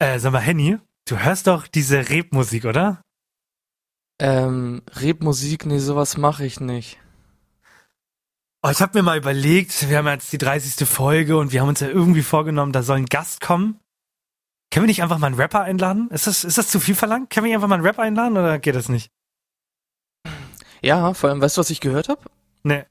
[0.00, 3.02] Äh, sag mal, Henny, du hörst doch diese Rebmusik, oder?
[4.18, 6.98] Ähm, Rebmusik, nee, sowas mache ich nicht.
[8.62, 10.88] Oh, ich habe mir mal überlegt, wir haben jetzt die 30.
[10.88, 13.78] Folge und wir haben uns ja irgendwie vorgenommen, da soll ein Gast kommen.
[14.70, 16.08] Können wir nicht einfach mal einen Rapper einladen?
[16.10, 17.28] Ist das, ist das zu viel verlangt?
[17.28, 19.10] Können wir einfach mal einen Rapper einladen oder geht das nicht?
[20.80, 22.22] Ja, vor allem, weißt du, was ich gehört habe?
[22.62, 22.84] Nee.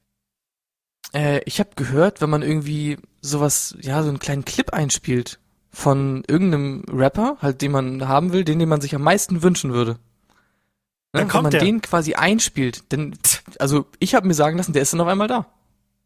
[1.12, 5.39] Äh, ich habe gehört, wenn man irgendwie sowas, ja, so einen kleinen Clip einspielt
[5.72, 9.72] von irgendeinem Rapper, halt den man haben will, den, den man sich am meisten wünschen
[9.72, 9.92] würde.
[11.12, 11.20] Ne?
[11.20, 11.60] Dann kommt wenn man der.
[11.60, 13.16] den quasi einspielt, denn,
[13.58, 15.46] also ich habe mir sagen lassen, der ist dann auf einmal da.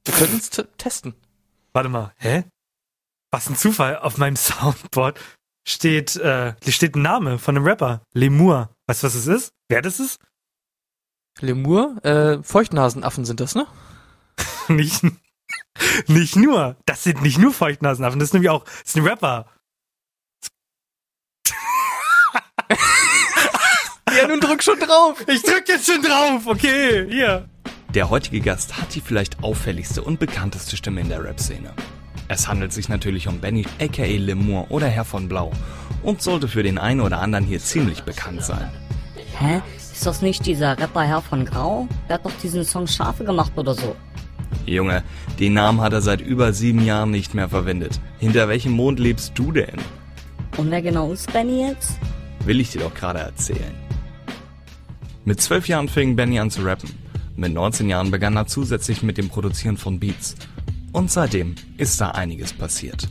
[0.05, 1.15] Wir könnten es testen.
[1.73, 2.45] Warte mal, hä?
[3.30, 3.98] Was ein Zufall.
[3.98, 5.19] Auf meinem Soundboard
[5.67, 8.03] steht, äh, steht ein Name von einem Rapper.
[8.12, 8.70] Lemur.
[8.87, 9.53] Weißt du, was es ist?
[9.69, 10.20] Wer das ist?
[11.41, 13.67] Lemur, äh, Feuchtnasenaffen sind das, ne?
[14.69, 15.03] nicht,
[16.06, 16.77] nicht nur.
[16.87, 18.19] Das sind nicht nur Feuchtnasenaffen.
[18.19, 19.46] Das ist nämlich auch, das ist ein Rapper.
[24.16, 25.25] Ja, nun drück schon drauf.
[25.27, 26.47] Ich drück jetzt schon drauf.
[26.47, 27.48] Okay, hier.
[27.94, 31.72] Der heutige Gast hat die vielleicht auffälligste und bekannteste Stimme in der Rap-Szene.
[32.28, 35.53] Es handelt sich natürlich um Benny aka Lemur oder Herr von Blau
[36.03, 38.70] und sollte für den einen oder anderen hier ziemlich bekannt sein.
[39.38, 39.61] Hä?
[39.77, 41.88] Ist das nicht dieser Rapper Herr von Grau?
[42.09, 43.94] Der hat doch diesen Song Schafe gemacht oder so.
[44.67, 45.03] Junge,
[45.39, 48.01] den Namen hat er seit über sieben Jahren nicht mehr verwendet.
[48.19, 49.79] Hinter welchem Mond lebst du denn?
[50.56, 51.98] Und wer genau ist Benny jetzt?
[52.45, 53.75] Will ich dir doch gerade erzählen.
[55.25, 56.91] Mit zwölf Jahren fing Benny an zu rappen.
[57.37, 60.37] Mit 19 Jahren begann er zusätzlich mit dem Produzieren von Beats.
[60.93, 63.09] Und seitdem ist da einiges passiert.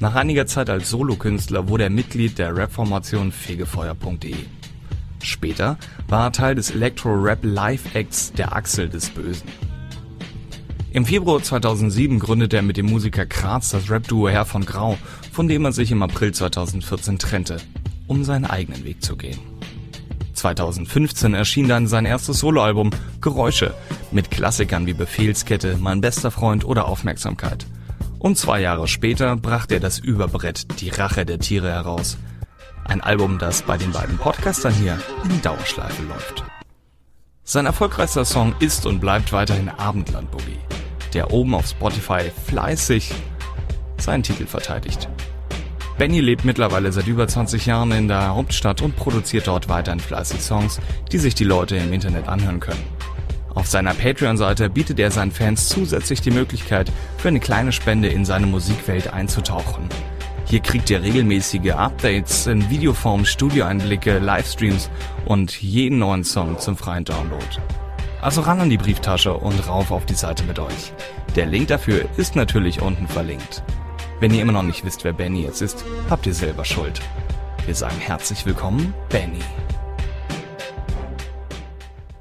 [0.00, 4.34] Nach einiger Zeit als Solokünstler wurde er Mitglied der Rap-Formation fegefeuer.de.
[5.22, 5.78] Später
[6.08, 9.48] war er Teil des Electro-Rap Live-Acts der Axel des Bösen.
[10.94, 14.96] Im Februar 2007 gründete er mit dem Musiker Kratz das Rap-Duo Herr von Grau,
[15.32, 17.56] von dem er sich im April 2014 trennte,
[18.06, 19.40] um seinen eigenen Weg zu gehen.
[20.34, 23.74] 2015 erschien dann sein erstes Soloalbum Geräusche
[24.12, 27.66] mit Klassikern wie Befehlskette, Mein bester Freund oder Aufmerksamkeit.
[28.20, 32.18] Und zwei Jahre später brachte er das Überbrett Die Rache der Tiere heraus.
[32.84, 36.44] Ein Album, das bei den beiden Podcastern hier in Dauerschleife läuft.
[37.46, 40.58] Sein erfolgreichster Song ist und bleibt weiterhin Abendland Boogie,
[41.14, 43.12] der oben auf Spotify fleißig
[43.98, 45.08] seinen Titel verteidigt.
[45.96, 50.40] Benny lebt mittlerweile seit über 20 Jahren in der Hauptstadt und produziert dort weiterhin fleißig
[50.40, 50.80] Songs,
[51.12, 52.82] die sich die Leute im Internet anhören können.
[53.54, 58.24] Auf seiner Patreon-Seite bietet er seinen Fans zusätzlich die Möglichkeit, für eine kleine Spende in
[58.24, 59.88] seine Musikwelt einzutauchen.
[60.46, 64.90] Hier kriegt ihr regelmäßige Updates in Videoform, Studioeinblicke, Livestreams
[65.24, 67.46] und jeden neuen Song zum freien Download.
[68.24, 70.94] Also ran an die Brieftasche und rauf auf die Seite mit euch.
[71.36, 73.62] Der Link dafür ist natürlich unten verlinkt.
[74.18, 77.02] Wenn ihr immer noch nicht wisst, wer Benny jetzt ist, habt ihr selber Schuld.
[77.66, 79.42] Wir sagen herzlich willkommen, Benny.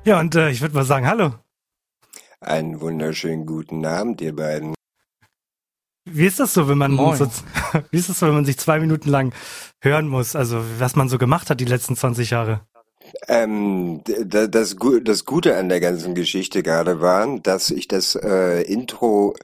[0.03, 1.35] Ja, und äh, ich würde mal sagen, hallo.
[2.41, 4.75] Einen wunderschönen guten Abend, ihr beiden.
[6.03, 7.29] Wie ist das so, wenn man so,
[7.91, 9.33] wie ist das so, wenn man sich zwei Minuten lang
[9.81, 10.35] hören muss?
[10.35, 12.67] Also was man so gemacht hat die letzten 20 Jahre.
[13.27, 19.35] Ähm, das, das Gute an der ganzen Geschichte gerade war, dass ich das äh, Intro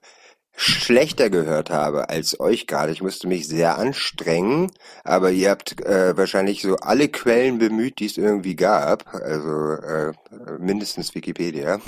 [0.60, 2.92] schlechter gehört habe als euch gerade.
[2.92, 4.72] Ich musste mich sehr anstrengen,
[5.06, 9.14] aber ihr habt äh, wahrscheinlich so alle Quellen bemüht, die es irgendwie gab.
[9.14, 10.12] Also äh,
[10.60, 11.80] mindestens Wikipedia.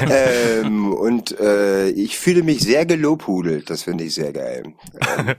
[0.08, 3.68] ähm, und äh, ich fühle mich sehr gelobhudelt.
[3.68, 4.62] Das finde ich sehr geil.
[5.18, 5.34] Ähm,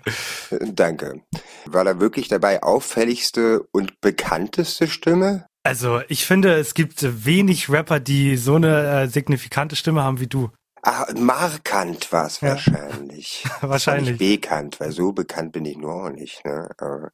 [0.76, 1.22] danke.
[1.66, 5.46] War da wirklich dabei auffälligste und bekannteste Stimme?
[5.64, 10.28] Also ich finde, es gibt wenig Rapper, die so eine äh, signifikante Stimme haben wie
[10.28, 10.52] du.
[10.86, 12.50] Ah, markant war es Ja.
[12.52, 13.44] wahrscheinlich.
[13.62, 14.20] Wahrscheinlich.
[14.20, 16.46] Nicht bekannt, weil so bekannt bin ich nur auch nicht.
[16.46, 16.70] Ne?
[16.78, 17.12] Aber,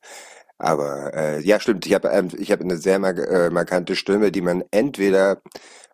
[0.57, 1.85] aber äh, ja, stimmt.
[1.85, 5.41] Ich habe ähm, ich hab eine sehr mark äh, markante Stimme, die man entweder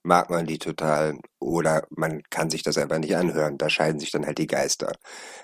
[0.04, 3.58] mag man die total oder man kann sich das einfach nicht anhören.
[3.60, 4.94] Da scheiden sich dann halt die Geister.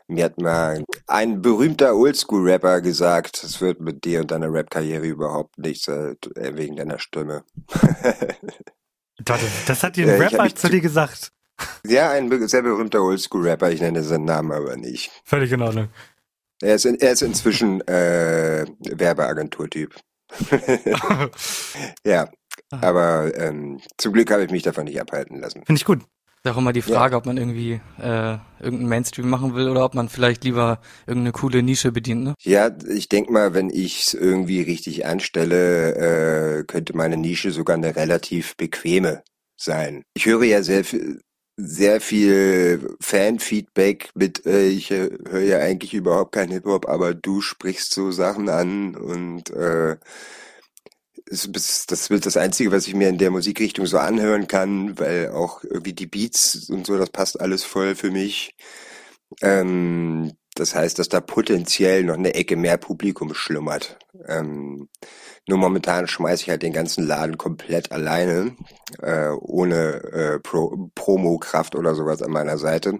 [0.08, 5.58] Mir hat mal ein berühmter Oldschool-Rapper gesagt, es wird mit dir und deiner Rap-Karriere überhaupt
[5.60, 7.44] nichts äh, wegen deiner Stimme.
[9.66, 11.32] Das hat dir ein Äh, Rapper zu dir gesagt.
[11.88, 15.12] Ja, ein sehr berühmter Oldschool-Rapper, ich nenne seinen Namen aber nicht.
[15.26, 15.90] Völlig in Ordnung.
[16.62, 19.96] Er ist, in, er ist inzwischen äh, Werbeagenturtyp.
[22.06, 22.30] ja,
[22.72, 25.64] aber ähm, zum Glück habe ich mich davon nicht abhalten lassen.
[25.66, 26.00] Finde ich gut.
[26.46, 29.96] Ist auch immer die Frage, ob man irgendwie äh, irgendeinen Mainstream machen will oder ob
[29.96, 32.34] man vielleicht lieber irgendeine coole Nische bedient, ne?
[32.42, 37.78] Ja, ich denk mal, wenn ich es irgendwie richtig anstelle, äh, könnte meine Nische sogar
[37.78, 39.24] eine relativ bequeme
[39.56, 40.04] sein.
[40.16, 41.22] Ich höre ja sehr viel,
[41.56, 47.42] sehr viel Fanfeedback mit, äh, ich äh, höre ja eigentlich überhaupt kein Hip-Hop, aber du
[47.42, 49.98] sprichst so Sachen an und äh,
[51.26, 55.30] ist, das wird das Einzige, was ich mir in der Musikrichtung so anhören kann, weil
[55.32, 58.56] auch irgendwie die Beats und so, das passt alles voll für mich.
[59.42, 63.98] Ähm, das heißt, dass da potenziell noch eine Ecke mehr Publikum schlummert.
[64.28, 64.90] Ähm,
[65.48, 68.56] nur momentan schmeiße ich halt den ganzen Laden komplett alleine,
[69.02, 73.00] äh, ohne äh, Pro Promo-Kraft oder sowas an meiner Seite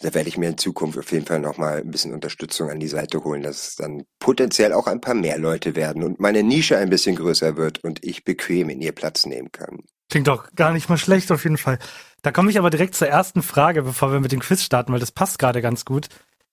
[0.00, 2.88] da werde ich mir in Zukunft auf jeden Fall nochmal ein bisschen Unterstützung an die
[2.88, 6.78] Seite holen, dass es dann potenziell auch ein paar mehr Leute werden und meine Nische
[6.78, 9.80] ein bisschen größer wird und ich bequem in ihr Platz nehmen kann.
[10.08, 11.78] Klingt doch gar nicht mal schlecht auf jeden Fall.
[12.22, 15.00] Da komme ich aber direkt zur ersten Frage, bevor wir mit dem Quiz starten, weil
[15.00, 16.08] das passt gerade ganz gut.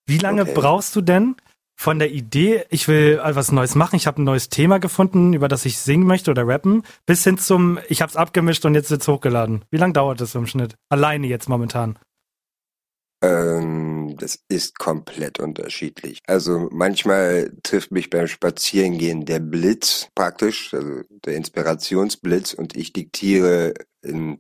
[0.08, 0.54] Wie lange okay.
[0.56, 1.36] brauchst du denn
[1.80, 5.48] von der Idee, ich will etwas Neues machen, ich habe ein neues Thema gefunden, über
[5.48, 8.90] das ich singen möchte oder rappen, bis hin zum, ich habe es abgemischt und jetzt
[8.90, 9.64] wird's hochgeladen?
[9.70, 10.76] Wie lange dauert das im Schnitt?
[10.90, 12.00] Alleine jetzt momentan?
[13.24, 16.20] Ähm, das ist komplett unterschiedlich.
[16.28, 23.74] Also manchmal trifft mich beim Spazierengehen der Blitz praktisch, also der Inspirationsblitz und ich diktiere
[24.02, 24.40] in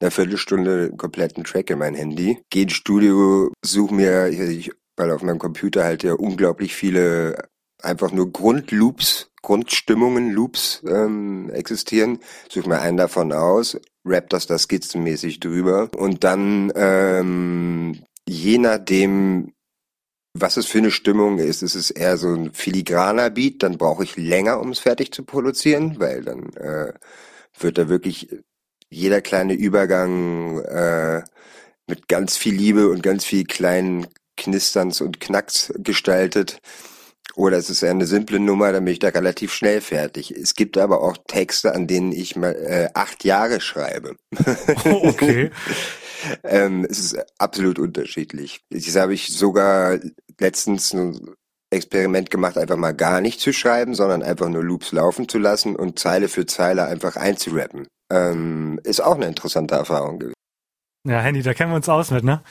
[0.00, 2.38] einer Viertelstunde einen kompletten Track in mein Handy.
[2.50, 7.48] Geh ins Studio, suche mir, ich, weil auf meinem Computer halt ja unglaublich viele
[7.82, 12.20] einfach nur Grundloops, Grundstimmungen, Loops ähm, existieren.
[12.48, 19.52] Suche mir einen davon aus, rap das da skizzenmäßig drüber und dann ähm, je nachdem,
[20.34, 24.04] was es für eine Stimmung ist, ist es eher so ein filigraner Beat, dann brauche
[24.04, 26.92] ich länger, um es fertig zu produzieren, weil dann äh,
[27.58, 28.28] wird da wirklich
[28.88, 31.24] jeder kleine Übergang äh,
[31.86, 34.06] mit ganz viel Liebe und ganz viel kleinen
[34.36, 36.58] Knisterns und Knacks gestaltet.
[37.34, 40.32] Oder es ist eher eine simple Nummer, dann bin ich da relativ schnell fertig.
[40.32, 44.16] Es gibt aber auch Texte, an denen ich mal äh, acht Jahre schreibe.
[44.84, 45.50] Oh, okay.
[46.44, 48.60] ähm, es ist absolut unterschiedlich.
[48.70, 49.98] Das habe ich sogar
[50.38, 51.34] letztens ein
[51.70, 55.74] Experiment gemacht, einfach mal gar nicht zu schreiben, sondern einfach nur Loops laufen zu lassen
[55.74, 57.86] und Zeile für Zeile einfach einzurappen.
[58.10, 60.34] Ähm, ist auch eine interessante Erfahrung gewesen.
[61.08, 62.42] Ja, Handy, da kennen wir uns aus mit, ne?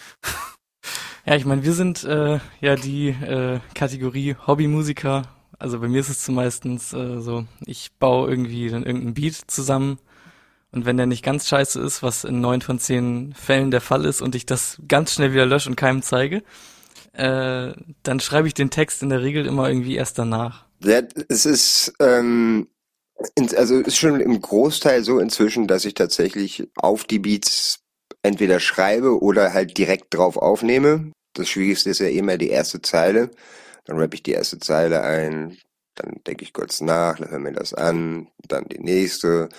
[1.31, 5.29] Ja, ich meine, wir sind äh, ja die äh, Kategorie Hobbymusiker.
[5.57, 9.97] Also bei mir ist es zumeistens äh, so, ich baue irgendwie dann irgendeinen Beat zusammen
[10.73, 14.03] und wenn der nicht ganz scheiße ist, was in neun von zehn Fällen der Fall
[14.03, 16.43] ist und ich das ganz schnell wieder lösche und keinem zeige,
[17.13, 17.71] äh,
[18.03, 20.65] dann schreibe ich den Text in der Regel immer irgendwie erst danach.
[21.29, 22.67] Es ist, ähm,
[23.55, 27.79] also ist schon im Großteil so inzwischen, dass ich tatsächlich auf die Beats
[28.21, 31.13] entweder schreibe oder halt direkt drauf aufnehme.
[31.33, 33.31] Das Schwierigste ist ja immer die erste Zeile.
[33.85, 35.57] Dann rappe ich die erste Zeile ein,
[35.95, 39.49] dann denke ich kurz nach, dann höre mir das an, dann die nächste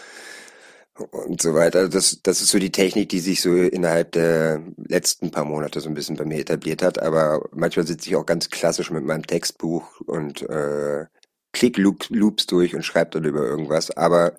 [1.11, 1.89] und so weiter.
[1.89, 5.89] Das, das ist so die Technik, die sich so innerhalb der letzten paar Monate so
[5.89, 7.01] ein bisschen bei mir etabliert hat.
[7.01, 11.07] Aber manchmal sitze ich auch ganz klassisch mit meinem Textbuch und äh,
[11.53, 13.91] klick Loops durch und schreibe dann über irgendwas.
[13.91, 14.37] Aber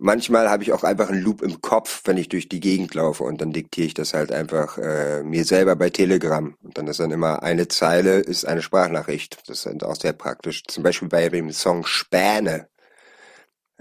[0.00, 3.22] manchmal habe ich auch einfach einen Loop im Kopf, wenn ich durch die Gegend laufe
[3.24, 6.56] und dann diktiere ich das halt einfach äh, mir selber bei Telegram.
[6.62, 9.38] Und dann ist dann immer eine Zeile ist eine Sprachnachricht.
[9.46, 10.64] Das ist auch sehr praktisch.
[10.64, 12.68] Zum Beispiel bei dem Song Späne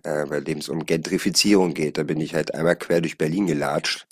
[0.04, 1.98] äh, bei dem es um Gentrifizierung geht.
[1.98, 4.08] Da bin ich halt einmal quer durch Berlin gelatscht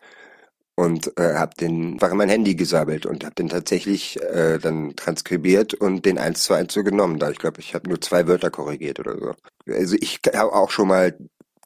[0.76, 4.96] und äh, habe den einfach in mein Handy gesabbelt und habe den tatsächlich äh, dann
[4.96, 7.20] transkribiert und den eins zu eins so genommen.
[7.20, 9.34] Da ich glaube, ich habe nur zwei Wörter korrigiert oder so.
[9.74, 11.18] Also ich habe auch schon mal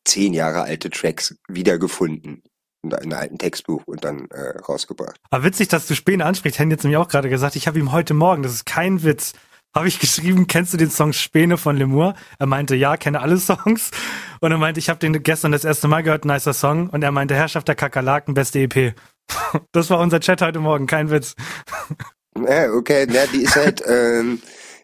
[0.05, 2.43] zehn Jahre alte Tracks wiedergefunden
[2.83, 5.17] in einem alten Textbuch und dann äh, rausgebracht.
[5.29, 6.57] Aber witzig, dass du Späne ansprichst.
[6.57, 9.33] Henny hat mir auch gerade gesagt, ich habe ihm heute Morgen, das ist kein Witz,
[9.73, 12.15] habe ich geschrieben, kennst du den Song Späne von Lemur?
[12.39, 13.91] Er meinte, ja, kenne alle Songs.
[14.39, 16.89] Und er meinte, ich habe den gestern das erste Mal gehört, nicer Song.
[16.89, 18.95] Und er meinte, Herrschaft der Kakerlaken, beste EP.
[19.71, 21.35] Das war unser Chat heute Morgen, kein Witz.
[22.33, 24.41] Ja, okay, ja, die ist halt, ähm,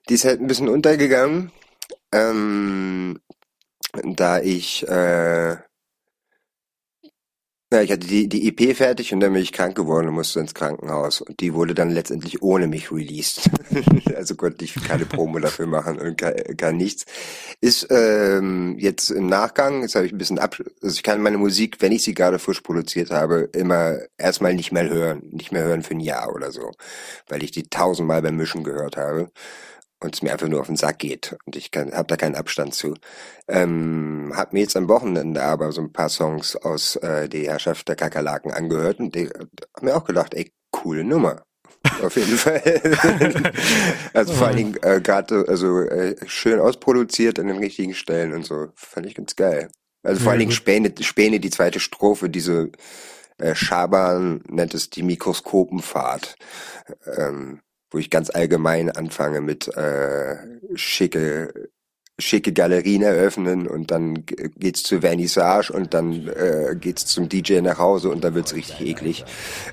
[0.09, 1.49] die ist halt ein bisschen untergegangen,
[2.11, 3.21] ähm,
[4.03, 5.57] da ich äh,
[7.69, 10.39] ja, ich hatte die, die EP fertig und dann bin ich krank geworden und musste
[10.39, 11.19] ins Krankenhaus.
[11.19, 13.49] Und die wurde dann letztendlich ohne mich released.
[14.15, 17.05] also konnte ich keine Promo dafür machen und gar, gar nichts.
[17.59, 20.55] Ist ähm, jetzt im Nachgang, jetzt habe ich ein bisschen ab...
[20.81, 24.71] Also ich kann meine Musik, wenn ich sie gerade frisch produziert habe, immer erstmal nicht
[24.71, 25.23] mehr hören.
[25.31, 26.71] Nicht mehr hören für ein Jahr oder so.
[27.27, 29.29] Weil ich die tausendmal beim Mischen gehört habe
[29.99, 32.73] und es mir einfach nur auf den Sack geht und ich habe da keinen Abstand
[32.75, 32.93] zu.
[33.47, 37.87] Ähm, hab mir jetzt am Wochenende aber so ein paar Songs aus äh, Die Herrschaft
[37.87, 39.29] der Kakerlaken angehört und die,
[39.73, 41.43] hab mir auch gedacht, ey, coole Nummer.
[42.03, 42.61] auf jeden Fall.
[44.13, 48.45] also vor allen Dingen äh, gerade also äh, schön ausproduziert an den richtigen Stellen und
[48.45, 48.67] so.
[48.75, 49.69] Fand ich ganz geil.
[50.03, 52.71] Also vor allen Dingen Späne, Späne, die zweite Strophe, diese
[53.39, 56.35] Äh, Schaban nennt es die Mikroskopenfahrt,
[57.17, 57.61] ähm,
[57.91, 60.37] wo ich ganz allgemein anfange mit äh,
[60.75, 61.69] schicke
[62.19, 64.25] schicke Galerien eröffnen und dann
[64.57, 68.81] geht's zur Vernissage und dann äh, geht's zum DJ nach Hause und dann wird's richtig
[68.81, 69.23] eklig.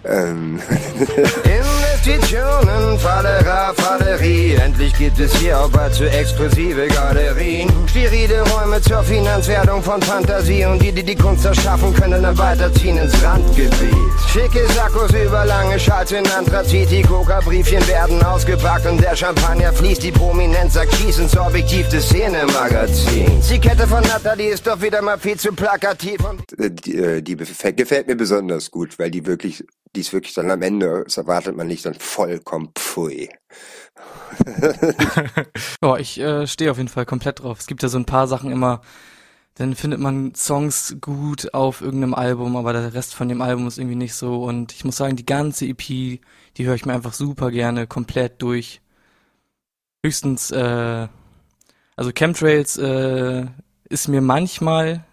[0.05, 0.61] Ähm.
[1.45, 7.71] Investitionen, Fallera, Fallerie, endlich gibt es hier auch bald zu exklusive Galerien.
[7.89, 12.99] Sterile Räume zur Finanzwertung von Fantasie und die, die die Kunst erschaffen, können dann weiterziehen
[12.99, 13.95] ins Randgebiet.
[14.31, 20.03] Schicke Sackos über lange Schals in Anthrazit, die Coca-Briefchen werden ausgepackt und der Champagner fließt,
[20.03, 23.41] die Prominenz sagt, ins Objektiv des Szenen Magazin.
[23.49, 26.19] Die Kette von Natalie ist doch wieder mal viel zu plakativ.
[26.25, 29.65] Und äh, die, äh, die gefällt mir besonders gut, weil die wirklich,
[29.95, 33.31] die ist wirklich dann am Ende, das erwartet man nicht, dann vollkommen pfui.
[35.81, 37.61] oh, ich äh, stehe auf jeden Fall komplett drauf.
[37.61, 38.81] Es gibt ja so ein paar Sachen immer,
[39.55, 43.79] dann findet man Songs gut auf irgendeinem Album, aber der Rest von dem Album ist
[43.79, 44.43] irgendwie nicht so.
[44.43, 46.21] Und ich muss sagen, die ganze EP, die
[46.57, 48.81] höre ich mir einfach super gerne komplett durch.
[50.05, 51.07] Höchstens äh,
[51.97, 53.47] also Chemtrails äh,
[53.89, 55.05] ist mir manchmal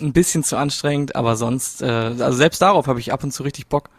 [0.00, 3.42] ein bisschen zu anstrengend, aber sonst, äh, also selbst darauf habe ich ab und zu
[3.42, 3.90] richtig Bock.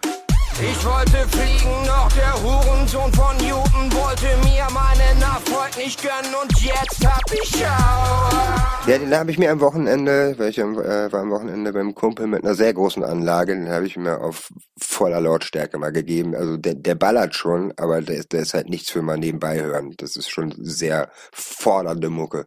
[0.62, 6.62] Ich wollte fliegen, doch der Hurensohn von Newton wollte mir meine Nachfolge nicht gönnen und
[6.62, 8.64] jetzt hab ich Schauer.
[8.86, 10.64] Ja, den habe ich mir am Wochenende, weil ich äh,
[11.12, 14.54] war am Wochenende beim Kumpel mit einer sehr großen Anlage, den habe ich mir auf
[14.80, 16.36] voller Lautstärke mal gegeben.
[16.36, 19.96] Also der, der ballert schon, aber der, der ist halt nichts für mal nebenbei hören.
[19.98, 22.46] Das ist schon sehr fordernde Mucke.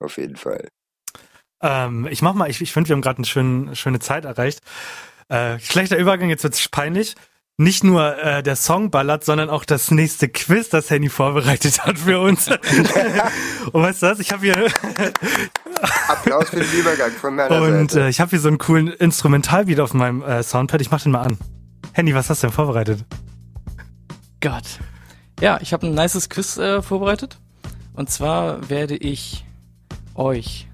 [0.00, 0.68] Auf jeden Fall.
[1.62, 4.60] Ähm, ich mach mal, ich, ich finde, wir haben gerade eine schöne, schöne Zeit erreicht.
[5.28, 7.14] Äh, schlechter Übergang, jetzt wird's peinlich.
[7.60, 11.98] Nicht nur äh, der Song ballert, sondern auch das nächste Quiz, das Henny vorbereitet hat
[11.98, 12.46] für uns.
[13.72, 14.20] Und weißt du was?
[14.20, 14.66] Ich habe hier
[16.06, 18.06] Applaus für den Übergang von meiner Und Seite.
[18.06, 20.80] Äh, ich habe hier so einen coolen Instrumentalbeat auf meinem äh, Soundpad.
[20.80, 21.36] Ich mach den mal an.
[21.92, 23.04] Henny, was hast du denn vorbereitet?
[24.40, 24.78] Gott.
[25.40, 27.40] Ja, ich habe ein nices Quiz äh, vorbereitet.
[27.92, 29.44] Und zwar werde ich
[30.14, 30.67] euch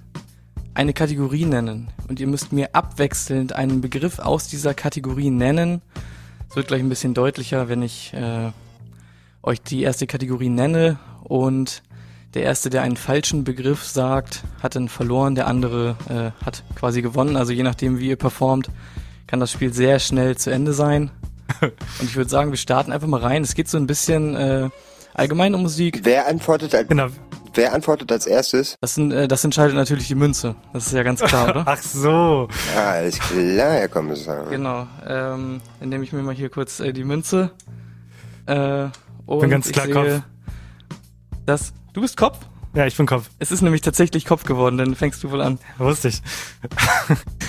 [0.74, 5.80] eine Kategorie nennen und ihr müsst mir abwechselnd einen Begriff aus dieser Kategorie nennen.
[6.50, 8.50] Es wird gleich ein bisschen deutlicher, wenn ich äh,
[9.42, 11.82] euch die erste Kategorie nenne und
[12.34, 17.00] der erste, der einen falschen Begriff sagt, hat dann verloren, der andere äh, hat quasi
[17.00, 17.36] gewonnen.
[17.36, 18.68] Also je nachdem, wie ihr performt,
[19.28, 21.10] kann das Spiel sehr schnell zu Ende sein.
[21.60, 23.42] Und ich würde sagen, wir starten einfach mal rein.
[23.42, 24.68] Es geht so ein bisschen äh,
[25.12, 26.00] allgemein um Musik.
[26.02, 26.88] Wer antwortet?
[26.88, 27.08] Genau.
[27.54, 28.76] Wer antwortet als erstes?
[28.80, 30.56] Das, sind, äh, das entscheidet natürlich die Münze.
[30.72, 31.62] Das ist ja ganz klar, oder?
[31.66, 32.48] Ach so.
[32.74, 34.46] Ja, alles klar, Herr Kommissar.
[34.50, 34.88] Genau.
[35.06, 37.52] Ähm, dann nehme ich mir mal hier kurz äh, die Münze.
[38.46, 38.88] Äh,
[39.26, 40.22] und bin ganz klar Kopf.
[41.46, 42.38] Das, du bist Kopf?
[42.74, 43.30] Ja, ich bin Kopf.
[43.38, 45.60] Es ist nämlich tatsächlich Kopf geworden, dann fängst du wohl an.
[45.78, 46.22] Wusste ich.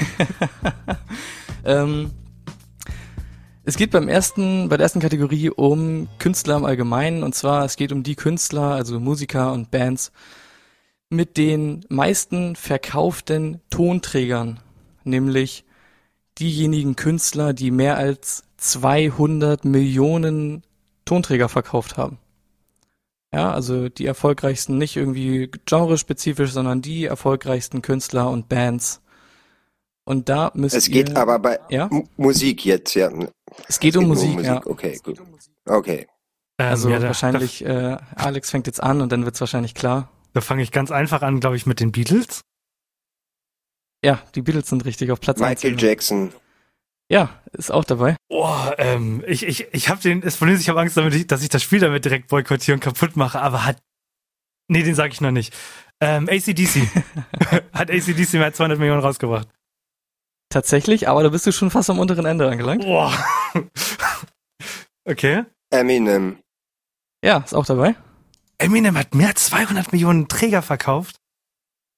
[1.66, 2.12] ähm,
[3.66, 7.76] es geht beim ersten, bei der ersten Kategorie um Künstler im Allgemeinen und zwar es
[7.76, 10.12] geht um die Künstler, also Musiker und Bands
[11.10, 14.60] mit den meisten verkauften Tonträgern,
[15.04, 15.66] nämlich
[16.40, 20.64] diejenigen Künstler, die mehr als 200 Millionen
[21.06, 22.18] Tonträger verkauft haben.
[23.34, 29.02] Ja, also die erfolgreichsten, nicht irgendwie genrespezifisch, sondern die erfolgreichsten Künstler und Bands.
[30.06, 31.90] Und da müsst Es ihr, geht aber bei ja?
[32.16, 33.12] Musik jetzt, ja.
[33.68, 34.66] Es geht, es um, Musik, um Musik, ja.
[34.66, 35.22] Okay, gut.
[35.66, 36.08] Okay.
[36.58, 40.10] Also ja, da, wahrscheinlich, da, äh, Alex fängt jetzt an und dann wird's wahrscheinlich klar.
[40.34, 42.42] Da fange ich ganz einfach an, glaube ich, mit den Beatles.
[44.04, 45.82] Ja, die Beatles sind richtig auf Platz Michael 1.
[45.82, 46.34] Jackson.
[47.10, 48.16] Ja, ist auch dabei.
[48.30, 51.62] Boah, ähm, ich, ich, ich habe den, ist, ich habe Angst damit, dass ich das
[51.62, 53.78] Spiel damit direkt boykottieren kaputt mache, aber hat,
[54.68, 55.54] nee, den sage ich noch nicht.
[56.02, 56.82] Ähm, ACDC.
[57.74, 59.48] hat ACDC mehr als 200 Millionen rausgebracht.
[60.50, 62.84] Tatsächlich, aber da bist du schon fast am unteren Ende angelangt.
[62.84, 63.14] Boah.
[65.06, 65.44] okay.
[65.72, 66.40] Eminem.
[67.24, 67.96] Ja, ist auch dabei.
[68.58, 71.18] Eminem hat mehr als 200 Millionen Träger verkauft.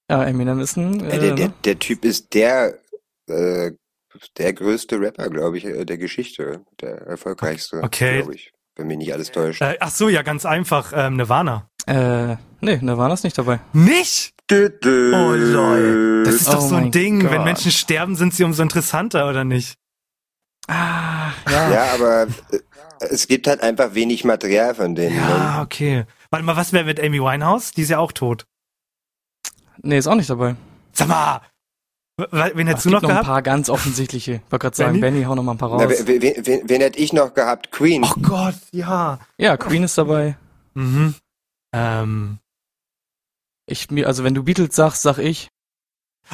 [0.10, 1.04] Ja, Eminem ist ein.
[1.04, 2.80] Äh, der, der, der, Typ ist der,
[3.28, 3.72] äh,
[4.38, 6.64] der größte Rapper, glaube ich, äh, der Geschichte.
[6.80, 8.20] Der erfolgreichste, okay.
[8.20, 8.54] glaube ich.
[8.76, 9.62] Wenn mich nicht alles täuscht.
[9.62, 10.94] Äh, ach so, ja, ganz einfach.
[10.96, 11.70] Ähm, Nirvana.
[11.88, 13.60] Äh, nee, Nirvana ist nicht dabei.
[13.74, 14.34] Nicht?
[14.50, 15.14] Dö, dö.
[15.14, 16.24] Oh lol.
[16.24, 17.22] Das ist doch oh so ein Ding.
[17.22, 17.32] Gott.
[17.32, 19.78] Wenn Menschen sterben, sind sie umso interessanter, oder nicht?
[20.68, 21.72] Ah, ja.
[21.72, 22.60] Ja, aber äh,
[23.10, 25.16] es gibt halt einfach wenig Material von denen.
[25.16, 25.62] Ja, ne?
[25.62, 26.06] okay.
[26.30, 27.72] Warte mal, was wäre mit Amy Winehouse?
[27.72, 28.46] Die ist ja auch tot.
[29.82, 30.56] Nee, ist auch nicht dabei.
[30.94, 31.42] Sag mal,
[32.18, 33.26] wen hättest du noch, noch gehabt?
[33.26, 34.42] ein paar ganz offensichtliche.
[34.46, 35.84] Ich wollte gerade sagen, Benny, hau noch mal ein paar raus.
[35.84, 37.72] Na, wen, wen, wen, wen hätte ich noch gehabt?
[37.72, 38.04] Queen.
[38.04, 39.20] Oh Gott, ja.
[39.38, 40.36] Ja, Queen ist dabei.
[40.74, 41.16] Mhm.
[41.74, 42.40] Ähm.
[43.68, 45.50] Ich mir, also wenn du Beatles sagst, sag ich.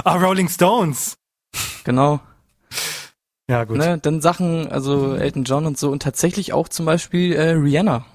[0.04, 1.16] Ah, Rolling Stones.
[1.84, 2.20] Genau.
[3.50, 3.78] Ja, gut.
[3.78, 8.06] Ne, dann Sachen, also Elton John und so und tatsächlich auch zum Beispiel äh, Rihanna.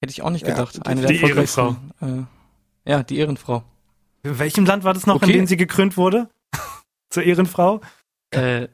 [0.00, 0.76] Hätte ich auch nicht Ja, gedacht.
[0.76, 1.76] die- Eine der die erfolgreichsten.
[2.00, 3.62] Äh, ja, die Ehrenfrau.
[4.22, 5.26] In welchem Land war das noch, Okay.
[5.26, 6.28] in dem sie gekrönt wurde?
[7.10, 7.80] Zur Ehrenfrau?
[8.30, 8.68] Äh,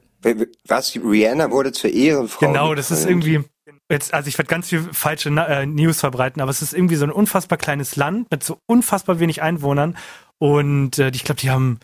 [0.67, 0.95] Was?
[0.95, 2.47] Rihanna wurde zur Ehrenfrau.
[2.47, 3.25] Genau, das ist gekrönt.
[3.25, 3.49] irgendwie.
[3.89, 6.95] Jetzt, also ich werde ganz viel falsche Na- äh, News verbreiten, aber es ist irgendwie
[6.97, 9.97] so ein unfassbar kleines Land mit so unfassbar wenig Einwohnern.
[10.39, 11.79] Und äh, ich glaube, die haben.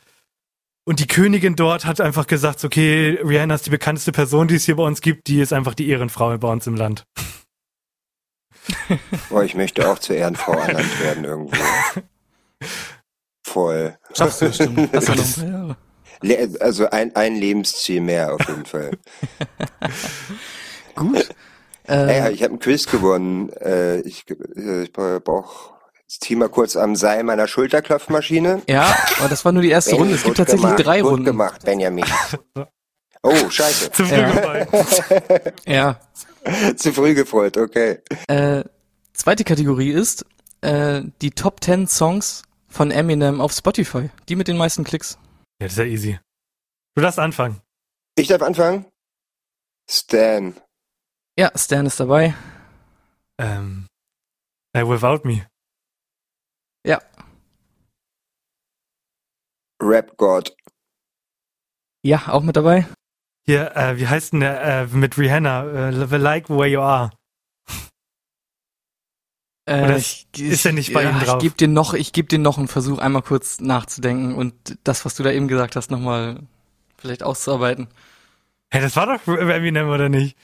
[0.86, 4.66] Und die Königin dort hat einfach gesagt, okay, Rihanna ist die bekannteste Person, die es
[4.66, 7.06] hier bei uns gibt, die ist einfach die Ehrenfrau bei uns im Land.
[9.30, 11.56] Boah, ich möchte auch zur Ehrenfrau ernannt werden irgendwo.
[13.48, 13.98] Voll.
[14.14, 14.90] schaffst du bestimmt.
[14.94, 15.78] Hast du noch Jahre.
[16.60, 18.92] Also ein, ein Lebensziel mehr auf jeden Fall.
[20.96, 21.30] Gut.
[21.86, 23.50] Ey, Äh, ich habe ein Quiz gewonnen.
[23.54, 25.74] Äh, ich äh, ich brauche
[26.08, 28.62] das Team mal kurz am Seil meiner Schulterklopfmaschine.
[28.68, 30.14] ja, aber das war nur die erste Runde.
[30.16, 31.26] Es gibt gut tatsächlich gemacht, drei gut Runden.
[31.26, 32.06] gemacht, Benjamin.
[33.26, 33.90] Oh, scheiße.
[33.92, 34.32] Zu früh Ja.
[34.32, 34.68] gefallen.
[35.66, 36.00] Ja.
[36.76, 38.00] Zu früh gefreut, okay.
[38.28, 38.66] Äh,
[39.14, 40.26] zweite Kategorie ist
[40.60, 44.10] äh, die Top 10 Songs von Eminem auf Spotify.
[44.28, 45.18] Die mit den meisten Klicks.
[45.62, 46.20] Ja, das ist ja easy.
[46.96, 47.62] Du darfst anfangen.
[48.18, 48.88] Ich darf anfangen?
[49.90, 50.54] Stan.
[51.38, 52.36] Ja, Stan ist dabei.
[53.40, 53.88] Ähm,
[54.74, 55.48] äh, without me.
[59.82, 60.56] Rap God.
[62.06, 62.88] Ja, auch mit dabei.
[63.46, 65.90] Hier, äh, wie heißt denn der äh, mit Rihanna?
[65.90, 67.12] Äh, Like Where You Are.
[69.66, 71.38] Äh, Oder ich, ist er nicht bei ja, Ihnen drauf?
[71.38, 75.06] Ich gebe dir noch, ich gebe dir noch einen Versuch, einmal kurz nachzudenken und das,
[75.06, 76.42] was du da eben gesagt hast, nochmal
[76.98, 77.88] vielleicht auszuarbeiten.
[78.74, 80.38] Hä, das war doch Eminem, oder nicht?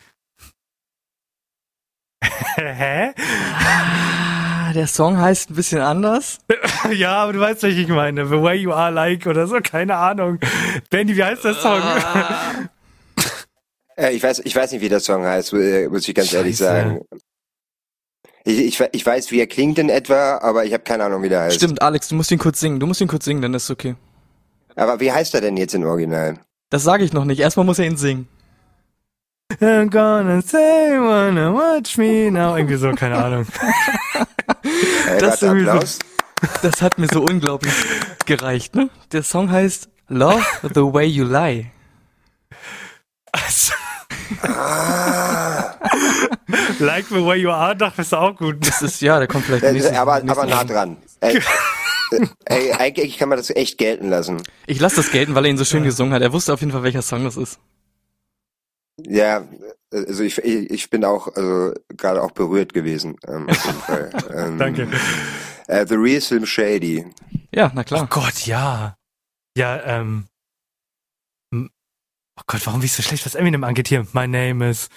[2.22, 3.14] Hä?
[3.56, 6.40] Ah, der Song heißt ein bisschen anders.
[6.92, 8.26] Ja, aber du weißt, was ich meine.
[8.26, 10.40] The Way You Are Like oder so, keine Ahnung.
[10.90, 11.82] Benny, wie heißt der Song?
[13.98, 16.56] Äh, ich, weiß, ich weiß nicht, wie der Song heißt, äh, muss ich ganz ehrlich
[16.56, 16.64] Scheiße.
[16.64, 17.02] sagen.
[18.46, 21.28] Ich, ich, ich weiß, wie er klingt in etwa, aber ich habe keine Ahnung, wie
[21.28, 21.58] der heißt.
[21.58, 22.80] Stimmt, Alex, du musst ihn kurz singen.
[22.80, 23.96] Du musst ihn kurz singen, dann ist es okay.
[24.78, 26.36] Aber wie heißt er denn jetzt im Original?
[26.70, 27.42] Das sage ich noch nicht.
[27.42, 28.30] Erstmal muss er ihn singen.
[29.62, 32.56] I'm gonna say, wanna watch me now.
[32.56, 33.46] Irgendwie so, keine Ahnung.
[35.08, 35.54] Äh, Das so-.
[36.62, 37.74] Das hat mir so unglaublich
[38.26, 38.90] gereicht, ne?
[39.12, 41.72] Der Song heißt Love the Way You Lie.
[43.32, 43.74] Also,
[44.44, 45.76] Ah,
[46.80, 48.66] like the Way You Are, dachte ich auch gut.
[48.66, 50.98] Das ist, ja, der kommt vielleicht im äh, nächsten, aber, nächsten aber nah dran.
[51.20, 51.40] Ey,
[52.46, 54.42] ey, eigentlich kann man das echt gelten lassen.
[54.68, 56.22] Ich lasse das gelten, weil er ihn so schön gesungen hat.
[56.22, 57.60] Er wusste auf jeden Fall, welcher Song das ist.
[59.08, 59.48] Ja,
[59.92, 63.18] also ich, ich ich bin auch also gerade auch berührt gewesen.
[63.28, 64.10] Ähm, auf jeden Fall.
[64.36, 64.88] Ähm, Danke.
[65.68, 67.06] Äh, The Real Slim Shady.
[67.54, 68.08] Ja, na Oh klar.
[68.08, 68.96] Gott, ja.
[69.58, 70.28] Ja, ähm.
[71.54, 74.08] Oh Gott, warum bin ich so schlecht, was Eminem angeht hier?
[74.14, 74.88] My name is.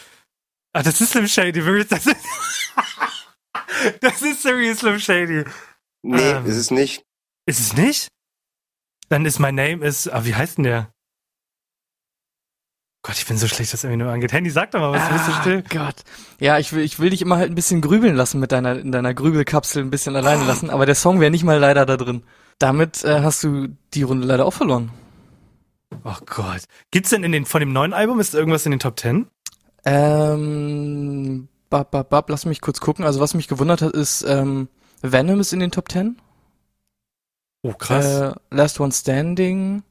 [0.73, 1.65] Ah, das ist Slim Shady.
[1.65, 2.17] wirklich, Das ist,
[4.01, 5.45] das ist Serious Slim Shady.
[6.03, 6.47] Nee, Ähm.
[6.47, 7.05] ist es nicht.
[7.47, 8.09] Ist es nicht?
[9.09, 10.09] Dann ist My name is.
[10.09, 10.93] Ah, wie heißt denn der?
[13.05, 14.33] Gott, ich bin so schlecht, was Eminem angeht.
[14.33, 15.65] Handy, sag doch mal, was bist du Ah, still?
[15.69, 15.97] Gott.
[16.39, 18.93] Ja, ich will, ich will dich immer halt ein bisschen grübeln lassen mit deiner, in
[18.93, 22.23] deiner Grübelkapsel ein bisschen alleine lassen, aber der Song wäre nicht mal leider da drin.
[22.61, 24.93] Damit äh, hast du die Runde leider auch verloren.
[26.05, 26.63] Oh Gott.
[26.93, 29.27] Gibt's denn in den, von dem neuen Album, ist irgendwas in den Top Ten?
[29.85, 33.05] Ähm, bab, bab, bab, lass mich kurz gucken.
[33.05, 34.69] Also was mich gewundert hat, ist, ähm,
[35.03, 36.19] Venom ist in den Top 10.
[37.63, 38.07] Oh, krass.
[38.07, 39.83] Äh, Last One Standing.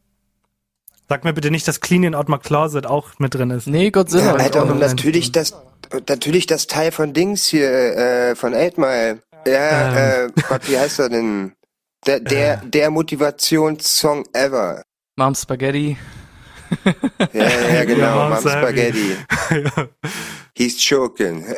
[1.12, 3.68] Sag mir bitte nicht, dass Clean in Out My Closet auch mit drin ist.
[3.68, 4.28] Nee, Godzilla.
[4.28, 5.54] Ja, Alter, und natürlich das,
[6.08, 9.20] natürlich das Teil von Dings hier, äh, von Eight Mile.
[9.46, 10.32] Ja, Ähm.
[10.38, 11.52] äh, Gott, wie heißt er denn?
[12.06, 14.84] Der, der, der Motivationssong ever.
[15.18, 15.98] Mom Spaghetti.
[17.34, 18.40] Ja, ja, genau, Ja, Mom.
[18.40, 19.18] Spaghetti.
[19.52, 19.88] ja.
[20.56, 21.44] He's choking.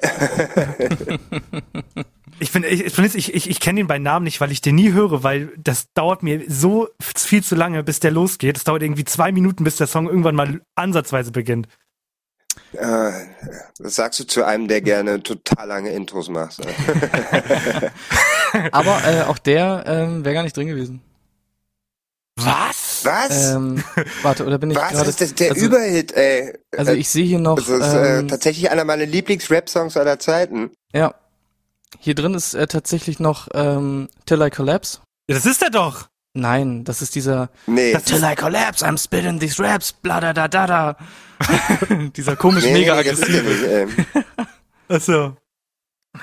[2.43, 4.91] Ich bin, ich, ich, ich, ich, kenne ihn bei Namen nicht, weil ich den nie
[4.91, 8.57] höre, weil das dauert mir so viel zu lange, bis der losgeht.
[8.57, 11.69] Es dauert irgendwie zwei Minuten, bis der Song irgendwann mal ansatzweise beginnt.
[12.73, 13.11] Äh,
[13.79, 16.57] das sagst du zu einem, der gerne total lange Intros macht.
[18.73, 21.01] Aber äh, auch der ähm, wäre gar nicht drin gewesen.
[22.35, 23.03] Was?
[23.03, 23.53] Was?
[23.53, 23.81] Ähm,
[24.21, 24.91] warte, oder bin ich Was?
[24.91, 25.05] gerade...
[25.05, 26.53] Das ist das, der also, Überhit, ey.
[26.75, 27.55] also ich sehe hier noch...
[27.55, 30.71] Das ist äh, ähm, tatsächlich einer meiner Lieblings-Rap-Songs aller Zeiten.
[30.93, 31.15] ja.
[31.99, 34.99] Hier drin ist äh, tatsächlich noch ähm, Till I Collapse.
[35.27, 36.07] Ja, das ist er doch.
[36.35, 37.95] Nein, das ist dieser Nee.
[37.99, 40.97] Till I collapse, I'm spitting these raps, bla da da da da.
[42.15, 43.43] dieser komisch nee, mega nee, aggressive.
[43.43, 44.25] nicht, ey.
[44.87, 45.37] Achso.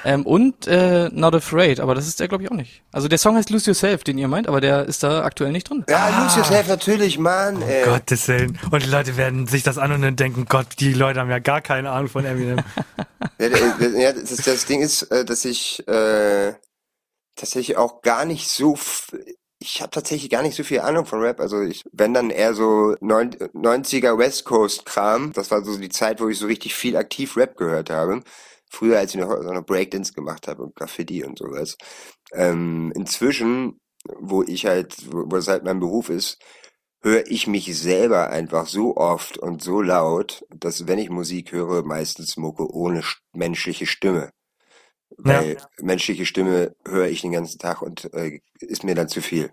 [0.05, 2.83] Ähm, und äh, Not Afraid, aber das ist der glaube ich auch nicht.
[2.93, 5.69] Also der Song heißt Lose Yourself, den ihr meint, aber der ist da aktuell nicht
[5.69, 5.85] drin.
[5.89, 6.23] Ja, ah.
[6.23, 7.61] Lose Yourself natürlich, Mann.
[7.63, 7.85] Ey.
[7.85, 8.59] Gottes Willen.
[8.71, 11.61] Und die Leute werden sich das an und denken, Gott, die Leute haben ja gar
[11.61, 12.61] keine Ahnung von Eminem.
[13.39, 16.55] ja, ja das, das, Ding ist, äh, dass ich äh,
[17.35, 18.77] tatsächlich auch gar nicht so
[19.63, 21.39] ich habe tatsächlich gar nicht so viel Ahnung von Rap.
[21.39, 25.35] Also ich, wenn dann eher so 90er West Coast Kram.
[25.35, 28.23] Das war so die Zeit, wo ich so richtig viel aktiv Rap gehört habe.
[28.71, 31.77] Früher, als ich noch, so noch Breakdance gemacht habe und Graffiti und sowas.
[32.33, 33.81] Ähm, inzwischen,
[34.19, 36.39] wo ich halt, wo, wo es halt mein Beruf ist,
[37.03, 41.83] höre ich mich selber einfach so oft und so laut, dass wenn ich Musik höre,
[41.83, 43.03] meistens Mucke ohne
[43.33, 44.31] menschliche Stimme.
[45.17, 45.69] Weil ja.
[45.81, 49.51] menschliche Stimme höre ich den ganzen Tag und äh, ist mir dann zu viel.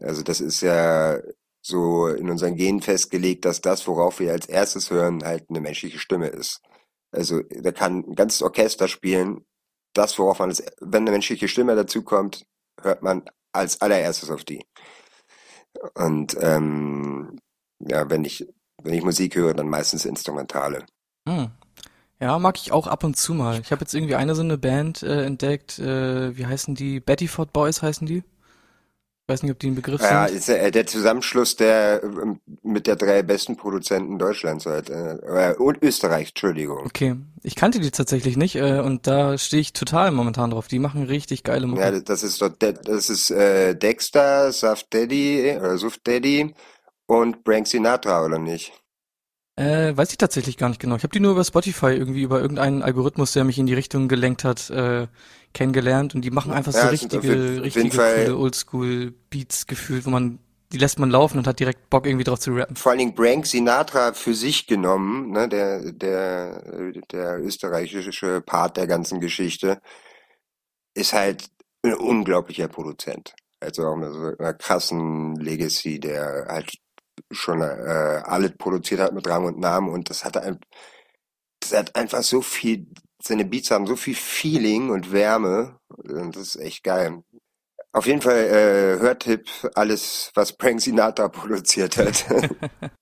[0.00, 1.20] Also das ist ja
[1.60, 5.98] so in unseren Genen festgelegt, dass das, worauf wir als erstes hören, halt eine menschliche
[5.98, 6.60] Stimme ist.
[7.14, 9.44] Also da kann ein ganzes Orchester spielen.
[9.92, 12.46] Das, worauf man, als, wenn eine menschliche Stimme dazukommt,
[12.82, 13.22] hört man
[13.52, 14.64] als allererstes auf die.
[15.94, 17.38] Und ähm,
[17.78, 18.46] ja, wenn ich
[18.84, 20.84] wenn ich Musik höre, dann meistens Instrumentale.
[21.28, 21.50] Hm.
[22.20, 23.60] Ja, mag ich auch ab und zu mal.
[23.60, 27.00] Ich habe jetzt irgendwie eine so eine Band äh, entdeckt, äh, wie heißen die?
[27.00, 28.22] Bettyford Boys heißen die?
[29.26, 30.36] Ich weiß nicht, ob die ein Begriff ja, sind.
[30.36, 34.90] ist äh, der Zusammenschluss der ähm, mit der drei besten Produzenten Deutschlands halt.
[34.90, 36.84] Äh, und Österreich, Entschuldigung.
[36.84, 37.16] Okay.
[37.42, 40.68] Ich kannte die tatsächlich nicht äh, und da stehe ich total momentan drauf.
[40.68, 41.80] Die machen richtig geile Mucke.
[41.80, 46.54] Ja, das ist doch das ist äh, Dexter, Soft Daddy oder Soft Daddy
[47.06, 48.72] und Frank Sinatra, oder nicht?
[49.56, 50.96] Äh, weiß ich tatsächlich gar nicht genau.
[50.96, 54.08] Ich habe die nur über Spotify irgendwie über irgendeinen Algorithmus, der mich in die Richtung
[54.08, 55.06] gelenkt hat, äh,
[55.52, 60.40] kennengelernt und die machen einfach ja, so richtige, richtige coole Oldschool Beats gefühlt, wo man
[60.72, 62.74] die lässt man laufen und hat direkt Bock irgendwie drauf zu rappen.
[62.74, 68.88] Vor allen Dingen Brank Sinatra für sich genommen, ne, der der der österreichische Part der
[68.88, 69.80] ganzen Geschichte
[70.94, 71.48] ist halt
[71.82, 73.34] ein unglaublicher Produzent.
[73.60, 76.72] Also auch mit so einer krassen Legacy, der halt
[77.30, 80.58] schon äh, alles produziert hat mit Rang und Namen und das hat ein,
[81.60, 82.86] das hat einfach so viel,
[83.22, 87.22] seine Beats haben so viel Feeling und Wärme und das ist echt geil.
[87.92, 92.26] Auf jeden Fall äh, Hörtipp, alles, was Prank Sinatra produziert hat.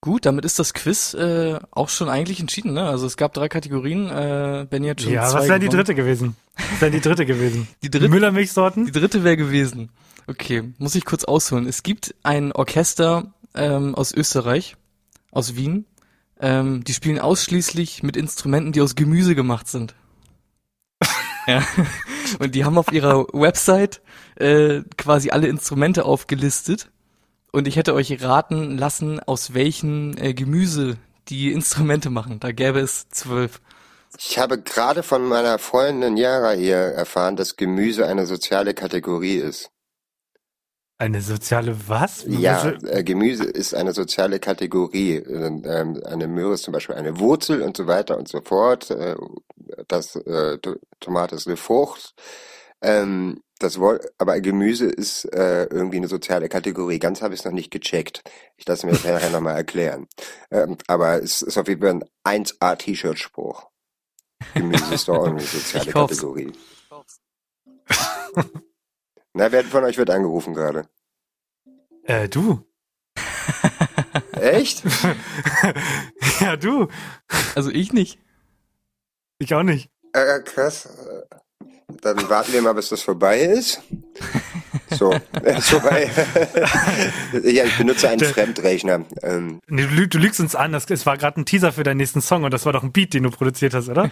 [0.00, 2.84] Gut, damit ist das Quiz äh, auch schon eigentlich entschieden, ne?
[2.88, 5.94] Also es gab drei Kategorien, äh, Benny hat schon Ja, zwei was wäre die dritte
[5.96, 6.36] gewesen?
[6.54, 7.66] Was wäre die dritte gewesen?
[7.82, 8.86] Die dritte Müllermilchsorten?
[8.86, 9.90] Die dritte wäre gewesen.
[10.28, 11.66] Okay, muss ich kurz ausholen.
[11.66, 14.76] Es gibt ein Orchester ähm, aus Österreich,
[15.30, 15.86] aus Wien.
[16.40, 19.94] Ähm, die spielen ausschließlich mit Instrumenten, die aus Gemüse gemacht sind.
[21.46, 21.62] ja.
[22.38, 24.00] Und die haben auf ihrer Website
[24.36, 26.90] äh, quasi alle Instrumente aufgelistet.
[27.50, 32.40] Und ich hätte euch raten lassen, aus welchen äh, Gemüse die Instrumente machen.
[32.40, 33.60] Da gäbe es zwölf.
[34.16, 39.70] Ich habe gerade von meiner Freundin Yara hier erfahren, dass Gemüse eine soziale Kategorie ist.
[41.00, 42.24] Eine soziale was?
[42.26, 45.14] Ja, äh, Gemüse ist eine soziale Kategorie.
[45.14, 48.90] Ähm, eine Möhre ist zum Beispiel eine Wurzel und so weiter und so fort.
[48.90, 49.14] Äh,
[49.86, 50.58] das äh,
[50.98, 52.14] Tomate ist eine Frucht.
[52.82, 56.98] Ähm, das Wort, aber Gemüse ist äh, irgendwie eine soziale Kategorie.
[56.98, 58.24] Ganz habe ich es noch nicht gecheckt.
[58.56, 60.08] Ich lasse mir das nachher nochmal erklären.
[60.50, 63.68] Ähm, aber es ist auf jeden Fall ein 1A-T-Shirt-Spruch.
[64.54, 66.52] Gemüse ist doch irgendwie eine soziale Kategorie.
[69.34, 70.88] Na, wer von euch wird angerufen gerade?
[72.04, 72.64] Äh, du.
[74.32, 74.82] Echt?
[76.40, 76.88] ja, du.
[77.54, 78.18] Also ich nicht.
[79.38, 79.90] Ich auch nicht.
[80.12, 80.88] Äh, krass.
[82.02, 83.80] Dann warten wir mal, bis das vorbei ist.
[84.90, 86.10] So, äh, vorbei.
[87.44, 89.04] ja, ich benutze einen Fremdrechner.
[89.22, 91.98] Ähm, nee, du, du lügst uns an, das, es war gerade ein Teaser für deinen
[91.98, 94.10] nächsten Song und das war doch ein Beat, den du produziert hast, oder?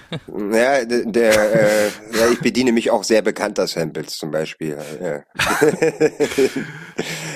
[0.53, 4.77] Ja, der, äh, ja ich bediene mich auch sehr bekannter Samples zum Beispiel.
[5.03, 5.23] Ja.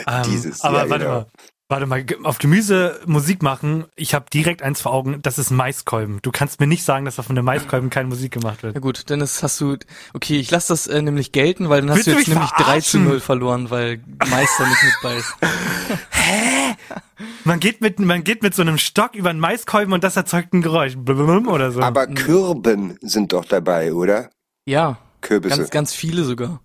[0.06, 1.16] um, Dieses, aber ja, warte genau.
[1.16, 1.26] mal,
[1.70, 6.18] Warte mal, auf Gemüse Musik machen, ich habe direkt eins vor Augen, das ist Maiskolben.
[6.20, 8.74] Du kannst mir nicht sagen, dass auf einem Maiskolben keine Musik gemacht wird.
[8.74, 9.76] Ja gut, dann ist, hast du,
[10.12, 12.72] okay, ich lass das äh, nämlich gelten, weil dann hast Willst du jetzt nämlich verarschen?
[12.72, 15.34] 3 zu 0 verloren, weil Meister nicht mit beißt.
[16.10, 16.74] Hä?
[17.44, 20.52] Man geht mit, man geht mit so einem Stock über einen Maiskolben und das erzeugt
[20.52, 21.82] ein Geräusch, oder so.
[21.82, 24.30] Aber Kürben sind doch dabei, oder?
[24.66, 24.98] Ja.
[25.20, 25.56] Kürbisse.
[25.56, 26.60] Ganz, ganz viele sogar.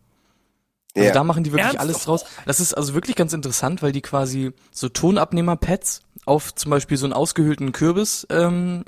[0.96, 1.14] Also ja.
[1.14, 1.80] da machen die wirklich Ernst?
[1.80, 2.26] alles draus.
[2.46, 7.06] Das ist also wirklich ganz interessant, weil die quasi so Tonabnehmer-Pads auf zum Beispiel so
[7.06, 8.86] einen ausgehöhlten Kürbis ähm,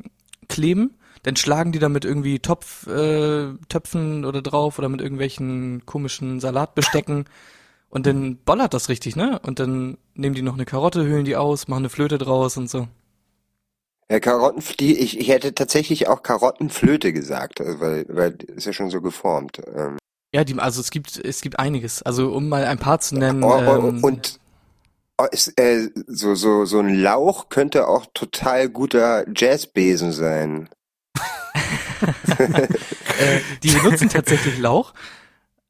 [0.48, 0.98] kleben.
[1.24, 7.26] Dann schlagen die damit irgendwie Topf, äh, Töpfen oder drauf oder mit irgendwelchen komischen Salatbestecken.
[7.90, 9.40] Und dann bollert das richtig, ne?
[9.44, 12.70] Und dann nehmen die noch eine Karotte, höhlen die aus, machen eine Flöte draus und
[12.70, 12.88] so.
[14.10, 18.74] Ja, Karotten, die, ich, ich hätte tatsächlich auch Karottenflöte gesagt, also weil, weil ist ja
[18.74, 19.62] schon so geformt.
[19.74, 19.98] Ähm.
[20.34, 22.04] Ja, die, also es gibt, es gibt einiges.
[22.04, 23.44] Also um mal ein paar zu nennen.
[23.44, 24.40] Oh, oh, ähm, und
[25.18, 30.70] oh, ist, äh, so, so, so ein Lauch könnte auch total guter Jazzbesen sein.
[32.38, 34.94] äh, die benutzen tatsächlich Lauch,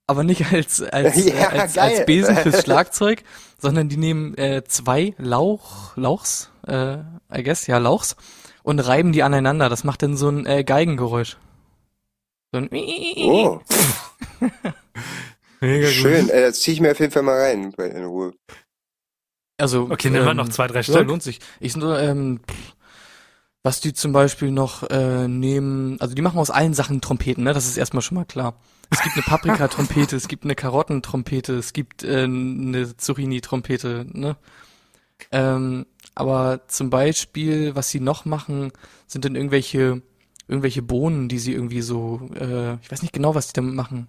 [0.07, 1.97] aber nicht als als, Ja, als, geil.
[1.97, 3.23] als Besen fürs Schlagzeug,
[3.57, 6.97] sondern die nehmen äh, zwei Lauch Lauchs, äh,
[7.33, 8.15] I guess, ja Lauchs
[8.63, 9.69] und reiben die aneinander.
[9.69, 11.37] Das macht dann so ein äh, Geigengeräusch.
[12.51, 13.61] So ein Oh,
[15.61, 16.29] schön.
[16.29, 18.33] Äh, das ziehe ich mir auf jeden Fall mal rein bei in Ruhe.
[19.57, 21.07] Also Okay, nehmen wir noch zwei, drei Ja, Stück.
[21.07, 21.39] lohnt sich.
[21.59, 22.39] Ich so, ähm,
[23.63, 27.53] was die zum Beispiel noch äh, nehmen, also die machen aus allen Sachen Trompeten, ne?
[27.53, 28.59] Das ist erstmal schon mal klar.
[28.89, 34.37] Es gibt eine Paprika-Trompete, es gibt eine Karottentrompete, es gibt äh, eine Zucchini-Trompete, ne?
[35.31, 38.71] Ähm, aber zum Beispiel, was sie noch machen,
[39.07, 40.01] sind dann irgendwelche
[40.47, 44.07] irgendwelche Bohnen, die sie irgendwie so, äh, ich weiß nicht genau, was die damit machen.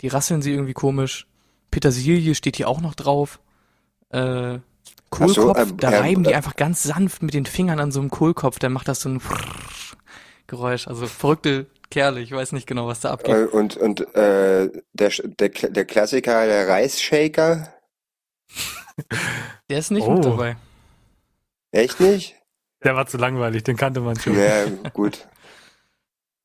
[0.00, 1.26] Die rasseln sie irgendwie komisch.
[1.70, 3.40] Petersilie steht hier auch noch drauf.
[4.10, 4.58] Äh,
[5.10, 8.00] Kohlkopf, ähm, da ja, reiben die äh, einfach ganz sanft mit den Fingern an so
[8.00, 9.22] einem Kohlkopf, dann macht das so ein
[10.46, 10.86] Geräusch.
[10.86, 13.52] Also verrückte Kerle, ich weiß nicht genau, was da abgeht.
[13.52, 17.72] Und, und äh, der, der, der Klassiker, der Reisshaker?
[19.70, 20.14] Der ist nicht Oh.
[20.14, 20.56] mit dabei.
[21.70, 22.34] Echt nicht?
[22.82, 24.36] Der war zu langweilig, den kannte man schon.
[24.38, 25.28] Ja, gut.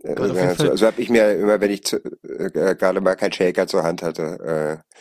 [0.03, 0.77] Äh, jeden so, Fall.
[0.77, 4.03] so habe ich mir immer, wenn ich zu, äh, gerade mal keinen Shaker zur Hand
[4.03, 4.95] hatte, äh,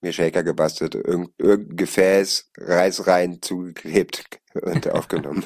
[0.00, 5.44] mir Shaker gebastelt, irgend, irgendein Gefäß, Reis rein, zugeklebt und aufgenommen.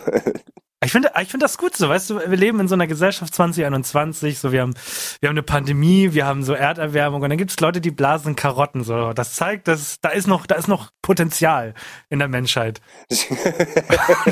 [0.86, 3.34] Ich finde, ich finde das gut so, weißt du, wir leben in so einer Gesellschaft
[3.34, 4.72] 2021, so wir haben,
[5.20, 8.36] wir haben eine Pandemie, wir haben so Erderwärmung und dann gibt es Leute, die blasen
[8.36, 9.12] Karotten, so.
[9.12, 11.74] Das zeigt, dass da ist noch, da ist noch Potenzial
[12.08, 12.80] in der Menschheit.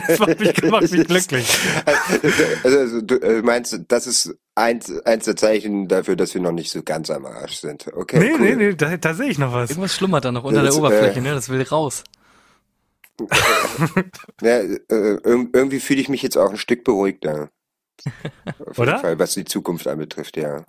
[0.06, 1.58] Das macht mich, macht mich glücklich.
[2.62, 6.52] Also, also du äh, meinst, das ist eins, eins der Zeichen dafür, dass wir noch
[6.52, 7.88] nicht so ganz am Arsch sind.
[7.92, 8.40] Okay, Nee, cool.
[8.40, 9.70] nee, nee, da, da sehe ich noch was.
[9.70, 11.34] Irgendwas schlummert da noch unter Das, der Oberfläche, äh, ne?
[11.34, 12.04] Das will raus.
[14.42, 17.50] Ja, äh, irg- irgendwie fühle ich mich jetzt auch ein Stück beruhigter.
[18.66, 18.92] Auf Oder?
[18.92, 20.64] jeden Fall, was die Zukunft anbetrifft, ja.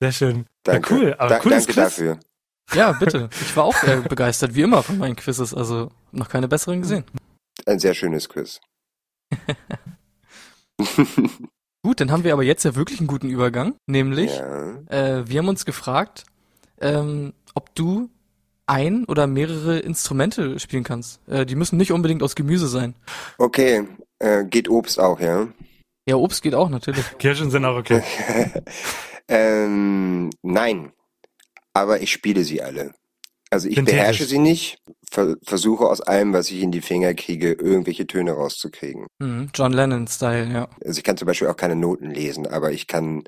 [0.00, 0.46] Sehr schön.
[0.64, 0.94] Danke.
[0.94, 1.74] Ja, cool, aber Da, danke Quiz.
[1.74, 2.20] dafür.
[2.74, 3.28] Ja, bitte.
[3.40, 5.54] Ich war auch äh, begeistert, wie immer, von meinen Quizzes.
[5.54, 7.04] Also noch keine besseren gesehen.
[7.64, 8.60] Ein sehr schönes Quiz.
[11.84, 13.76] Gut, dann haben wir aber jetzt ja wirklich einen guten Übergang.
[13.86, 14.78] Nämlich, Ja.
[14.88, 16.24] äh, wir haben uns gefragt,
[16.80, 18.10] ähm, ob du
[18.66, 21.20] ein oder mehrere Instrumente spielen kannst.
[21.28, 22.94] Äh, die müssen nicht unbedingt aus Gemüse sein.
[23.38, 23.84] Okay,
[24.18, 25.48] äh, geht Obst auch, ja?
[26.08, 27.04] Ja, Obst geht auch natürlich.
[27.18, 28.02] Kirschen sind auch okay.
[29.28, 30.92] ähm, nein,
[31.72, 32.94] aber ich spiele sie alle.
[33.50, 34.00] Also ich Synthetisch.
[34.00, 38.32] beherrsche sie nicht, ver versuche aus allem, was ich in die Finger kriege, irgendwelche Töne
[38.32, 39.06] rauszukriegen.
[39.20, 39.50] Mhm.
[39.54, 40.68] John Lennon-Style, ja.
[40.84, 43.22] Also ich kann zum Beispiel auch keine Noten lesen, aber ich kann,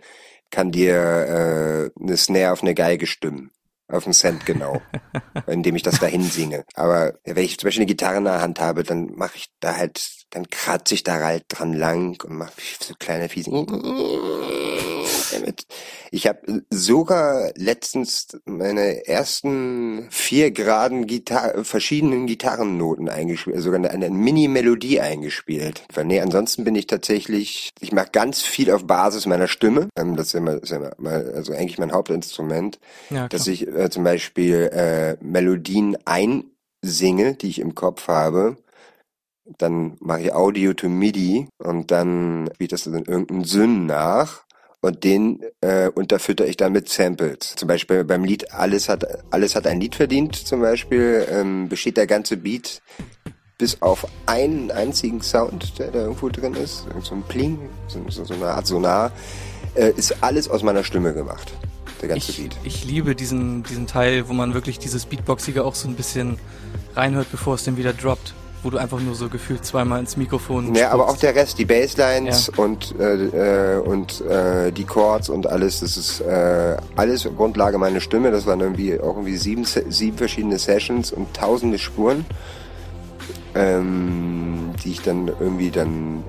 [0.50, 3.52] kann dir äh, eine Snare auf eine Geige stimmen.
[3.90, 4.82] Auf einen Cent genau,
[5.46, 6.64] indem ich das dahin singe.
[6.74, 9.76] Aber wenn ich zum Beispiel eine Gitarre in der Hand habe, dann mache ich da
[9.76, 13.50] halt, dann kratze ich da halt dran lang und mache so kleine fiese
[15.32, 15.66] damit.
[16.10, 23.90] Ich habe sogar letztens meine ersten vier Graden Gitar verschiedenen Gitarrennoten eingespielt, also sogar eine,
[23.90, 25.84] eine Mini-Melodie eingespielt.
[25.92, 29.88] Weil nee, ansonsten bin ich tatsächlich, ich mache ganz viel auf Basis meiner Stimme.
[29.98, 32.78] Ähm, das ist ja, mal, ist ja mal, also eigentlich mein Hauptinstrument,
[33.10, 38.56] Ja, dass ich äh, zum Beispiel äh, Melodien einsinge, die ich im Kopf habe.
[39.56, 44.44] Dann mache ich Audio to MIDI und dann spielt das dann irgendeinen Sinn nach
[44.80, 47.54] und den äh, unterfütter ich dann mit Samples.
[47.56, 51.96] Zum Beispiel beim Lied Alles hat alles hat ein Lied verdient zum Beispiel ähm, besteht
[51.96, 52.80] der ganze Beat
[53.58, 58.24] bis auf einen einzigen Sound, der da irgendwo drin ist, so ein Pling, so, so,
[58.24, 59.10] so eine Art Sonar,
[59.74, 61.52] äh, ist alles aus meiner Stimme gemacht.
[62.00, 62.56] Der ganze Ich, Beat.
[62.62, 66.38] ich liebe diesen, diesen Teil, wo man wirklich dieses Beatboxige auch so ein bisschen
[66.94, 68.32] reinhört, bevor es dann wieder droppt.
[68.62, 71.64] Wo du einfach nur so gefühlt zweimal ins Mikrofon Ja, aber auch der Rest, die
[71.64, 77.78] Basslines und äh, äh, und äh, die Chords und alles, das ist äh, alles Grundlage
[77.78, 78.30] meiner Stimme.
[78.30, 82.26] Das waren irgendwie auch irgendwie sieben, sieben verschiedene Sessions und tausende Spuren,
[83.54, 86.24] ähm, die ich dann irgendwie dann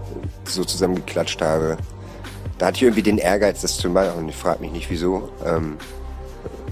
[0.46, 1.78] so zusammengeklatscht habe.
[2.60, 5.30] Da hatte ich irgendwie den Ehrgeiz, das zu machen und ich frage mich nicht wieso,
[5.46, 5.78] ähm,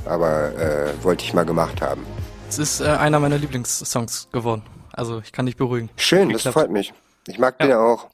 [0.05, 2.05] aber äh, wollte ich mal gemacht haben.
[2.49, 4.63] Es ist äh, einer meiner Lieblingssongs geworden.
[4.97, 5.89] Also ich kann dich beruhigen.
[5.95, 6.93] Schön, das freut mich.
[7.27, 7.79] Ich mag den Ja.
[7.79, 8.09] auch.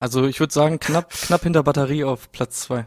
[0.00, 2.86] Also ich würde sagen, knapp, knapp hinter Batterie auf Platz zwei.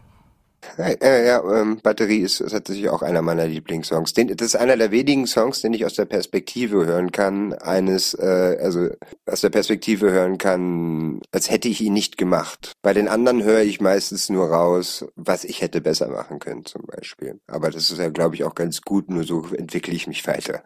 [0.77, 4.13] Äh, ja, ähm, Batterie ist, ist tatsächlich auch einer meiner Lieblingssongs.
[4.13, 8.13] Den, das ist einer der wenigen Songs, den ich aus der Perspektive hören kann, eines,
[8.13, 8.89] äh, also
[9.25, 12.73] aus der Perspektive hören kann, als hätte ich ihn nicht gemacht.
[12.83, 16.83] Bei den anderen höre ich meistens nur raus, was ich hätte besser machen können, zum
[16.85, 17.39] Beispiel.
[17.47, 20.63] Aber das ist ja, glaube ich, auch ganz gut, nur so entwickle ich mich weiter.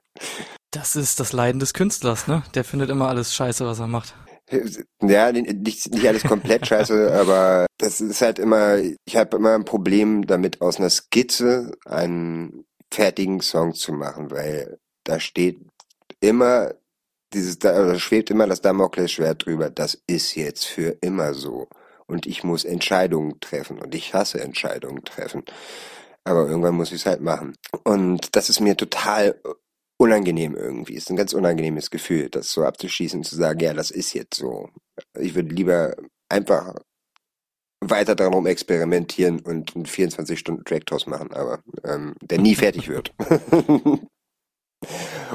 [0.76, 2.44] Das ist das Leiden des Künstlers, ne?
[2.54, 4.14] Der findet immer alles scheiße, was er macht.
[5.02, 9.64] Ja, nicht, nicht alles komplett scheiße, aber das ist halt immer, ich habe immer ein
[9.64, 15.60] Problem damit, aus einer Skizze einen fertigen Song zu machen, weil da steht
[16.20, 16.74] immer
[17.34, 21.70] dieses, da schwebt immer das Damoklesschwert drüber, das ist jetzt für immer so.
[22.06, 25.44] Und ich muss Entscheidungen treffen und ich hasse Entscheidungen treffen.
[26.26, 27.56] Aber irgendwann muss ich es halt machen.
[27.84, 29.40] Und das ist mir total
[29.98, 30.96] unangenehm irgendwie.
[30.96, 34.36] Ist ein ganz unangenehmes Gefühl, das so abzuschließen und zu sagen, ja, das ist jetzt
[34.36, 34.70] so.
[35.20, 35.96] Ich würde lieber
[36.30, 36.76] einfach
[37.82, 43.14] weiter darum experimentieren und einen 24-Stunden-Track draus machen, aber ähm, der nie fertig wird.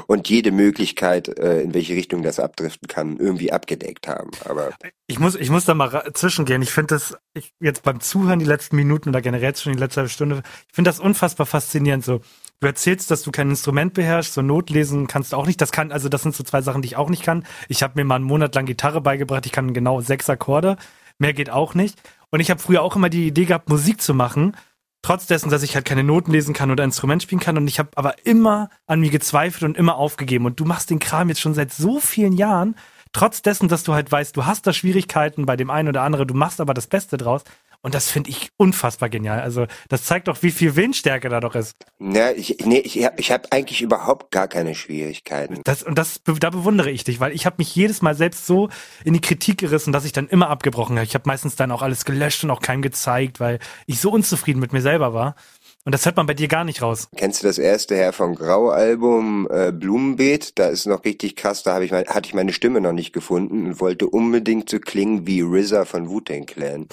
[0.07, 4.31] und jede Möglichkeit, äh, in welche Richtung das abdriften kann, irgendwie abgedeckt haben.
[4.45, 4.71] Aber
[5.07, 6.61] ich muss, ich muss da mal zwischengehen.
[6.61, 10.07] Ich finde das ich, jetzt beim Zuhören die letzten Minuten oder generell schon die letzte
[10.09, 12.03] Stunde, ich finde das unfassbar faszinierend.
[12.03, 12.21] So,
[12.61, 15.59] du erzählst, dass du kein Instrument beherrschst, so Notlesen kannst du auch nicht.
[15.59, 17.45] Das kann, also das sind so zwei Sachen, die ich auch nicht kann.
[17.67, 19.45] Ich habe mir mal einen Monat lang Gitarre beigebracht.
[19.45, 20.77] Ich kann genau sechs Akkorde.
[21.17, 22.01] Mehr geht auch nicht.
[22.29, 24.55] Und ich habe früher auch immer die Idee gehabt, Musik zu machen
[25.01, 27.57] trotz dessen, dass ich halt keine Noten lesen kann oder Instrument spielen kann.
[27.57, 30.45] Und ich habe aber immer an mir gezweifelt und immer aufgegeben.
[30.45, 32.75] Und du machst den Kram jetzt schon seit so vielen Jahren,
[33.11, 36.27] trotz dessen, dass du halt weißt, du hast da Schwierigkeiten bei dem einen oder anderen,
[36.27, 37.43] du machst aber das Beste draus.
[37.83, 39.41] Und das finde ich unfassbar genial.
[39.41, 41.75] Also das zeigt doch, wie viel Windstärke da doch ist.
[41.99, 45.61] Ja, ich, nee, ich habe ich hab eigentlich überhaupt gar keine Schwierigkeiten.
[45.63, 48.69] Das, und das, da bewundere ich dich, weil ich habe mich jedes Mal selbst so
[49.03, 51.05] in die Kritik gerissen, dass ich dann immer abgebrochen habe.
[51.05, 54.59] Ich habe meistens dann auch alles gelöscht und auch keinem gezeigt, weil ich so unzufrieden
[54.59, 55.35] mit mir selber war.
[55.83, 57.07] Und das hört man bei dir gar nicht raus.
[57.15, 60.59] Kennst du das erste Herr von Grau Album äh, Blumenbeet?
[60.59, 61.63] Da ist noch richtig krass.
[61.63, 64.77] Da hab ich mein, hatte ich meine Stimme noch nicht gefunden und wollte unbedingt so
[64.77, 66.87] klingen wie RZA von Wu-Tang Clan.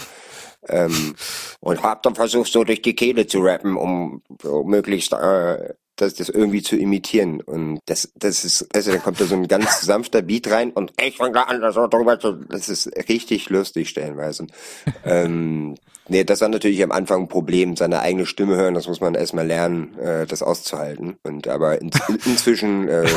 [0.66, 1.14] Ähm,
[1.60, 6.14] und hab dann versucht, so durch die Kehle zu rappen, um so möglichst äh, das,
[6.14, 7.40] das irgendwie zu imitieren.
[7.40, 10.92] Und das, das ist, also da kommt da so ein ganz sanfter Beat rein und
[11.00, 12.32] ich fange an, so drüber zu.
[12.48, 14.46] Das ist richtig lustig stellenweise.
[15.04, 15.76] ähm,
[16.08, 19.14] nee, das war natürlich am Anfang ein Problem, seine eigene Stimme hören, das muss man
[19.14, 21.16] erstmal lernen, äh, das auszuhalten.
[21.22, 21.90] Und aber in,
[22.24, 23.08] inzwischen äh,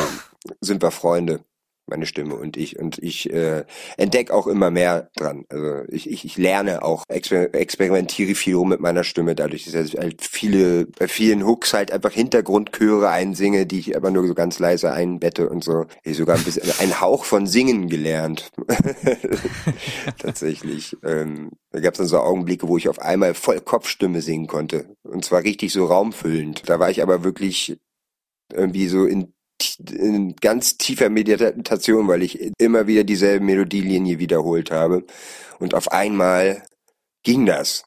[0.60, 1.40] sind wir Freunde
[1.86, 3.64] meine Stimme und ich und ich äh,
[3.96, 5.44] entdecke auch immer mehr dran.
[5.48, 9.88] Also ich, ich, ich lerne auch, exper experimentiere viel rum mit meiner Stimme, dadurch, dass
[9.88, 14.34] ich halt viele, bei vielen Hooks halt einfach Hintergrundchöre einsinge, die ich aber nur so
[14.34, 15.86] ganz leise einbette und so.
[16.04, 18.50] Ich sogar ein bisschen einen Hauch von Singen gelernt.
[20.18, 20.96] Tatsächlich.
[21.04, 24.96] Ähm, da gab es dann so Augenblicke, wo ich auf einmal voll Kopfstimme singen konnte.
[25.02, 26.68] Und zwar richtig so raumfüllend.
[26.68, 27.78] Da war ich aber wirklich
[28.52, 29.32] irgendwie so in
[29.90, 35.04] in ganz tiefer Meditation, weil ich immer wieder dieselbe Melodielinie wiederholt habe.
[35.58, 36.62] Und auf einmal
[37.22, 37.84] ging das.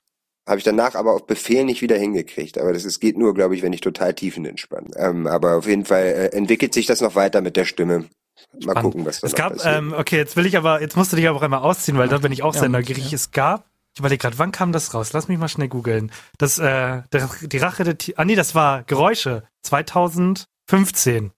[0.48, 2.60] Habe ich danach aber auf Befehl nicht wieder hingekriegt.
[2.60, 4.94] Aber das ist, geht nur, glaube ich, wenn ich total tiefenentspannt.
[4.96, 8.06] Ähm, aber auf jeden Fall äh, entwickelt sich das noch weiter mit der Stimme.
[8.54, 8.82] Mal Spannend.
[8.82, 11.28] gucken, was da Es gab, ähm, okay, jetzt will ich aber, jetzt musst du dich
[11.28, 13.10] aber auch einmal ausziehen, weil da bin ich auch ja, sehr neugierig.
[13.10, 13.16] Ja.
[13.16, 15.14] Es gab, ich überlege gerade, wann kam das raus?
[15.14, 16.12] Lass mich mal schnell googeln.
[16.38, 19.44] Das, äh, der, die Rache der, ah nee, das war Geräusche.
[19.64, 21.32] 2015.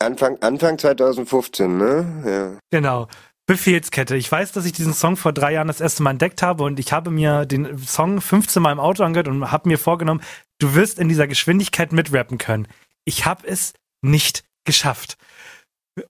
[0.00, 2.22] Anfang, Anfang 2015, ne?
[2.24, 2.58] Ja.
[2.70, 3.08] Genau.
[3.46, 4.14] Befehlskette.
[4.16, 6.78] Ich weiß, dass ich diesen Song vor drei Jahren das erste Mal entdeckt habe und
[6.78, 10.20] ich habe mir den Song 15 Mal im Auto angehört und habe mir vorgenommen,
[10.58, 12.68] du wirst in dieser Geschwindigkeit mitrappen können.
[13.06, 15.16] Ich habe es nicht geschafft.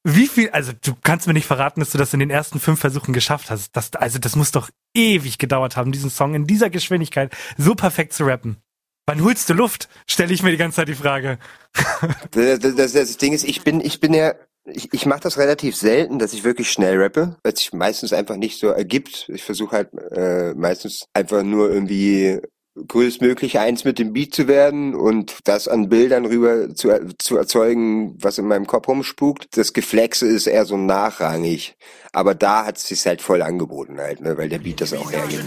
[0.02, 2.80] Wie viel, also du kannst mir nicht verraten, dass du das in den ersten fünf
[2.80, 3.70] Versuchen geschafft hast.
[3.76, 8.12] Das, also das muss doch ewig gedauert haben, diesen Song in dieser Geschwindigkeit so perfekt
[8.12, 8.58] zu rappen.
[9.08, 9.88] Wann holst du Luft?
[10.06, 11.38] Stelle ich mir die ganze Zeit die Frage.
[12.32, 14.34] das, das, das Ding ist, ich bin, ich bin ja,
[14.66, 18.12] ich, ich mache das relativ selten, dass ich wirklich schnell rappe, weil es sich meistens
[18.12, 19.30] einfach nicht so ergibt.
[19.32, 22.38] Ich versuche halt äh, meistens einfach nur irgendwie
[22.86, 28.16] größtmöglich eins mit dem Beat zu werden und das an Bildern rüber zu, zu erzeugen,
[28.20, 29.56] was in meinem Kopf rumspukt.
[29.56, 31.76] Das Geflexe ist eher so nachrangig.
[32.12, 35.12] Aber da hat es sich halt voll angeboten halt, ne, weil der Beat das auch
[35.12, 35.44] hergibt.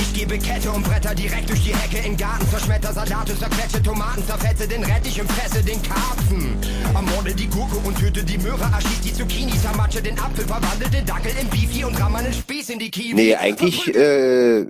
[0.00, 4.26] Ich gebe Kette und Bretter direkt durch die Hecke in Garten, zerschmetter Salate, zerquetsche Tomaten,
[4.26, 6.56] zerfetze den Rettich und fresse den Karpfen.
[6.94, 11.04] Ermorde die Gurke und töte die Möhre, erschießt die Zucchini, zermatsche den Apfel, verwandle den
[11.04, 13.14] Dackel in Beefy und ramm einen Spieß in die Kiwi.
[13.14, 14.66] Nee, eigentlich, äh,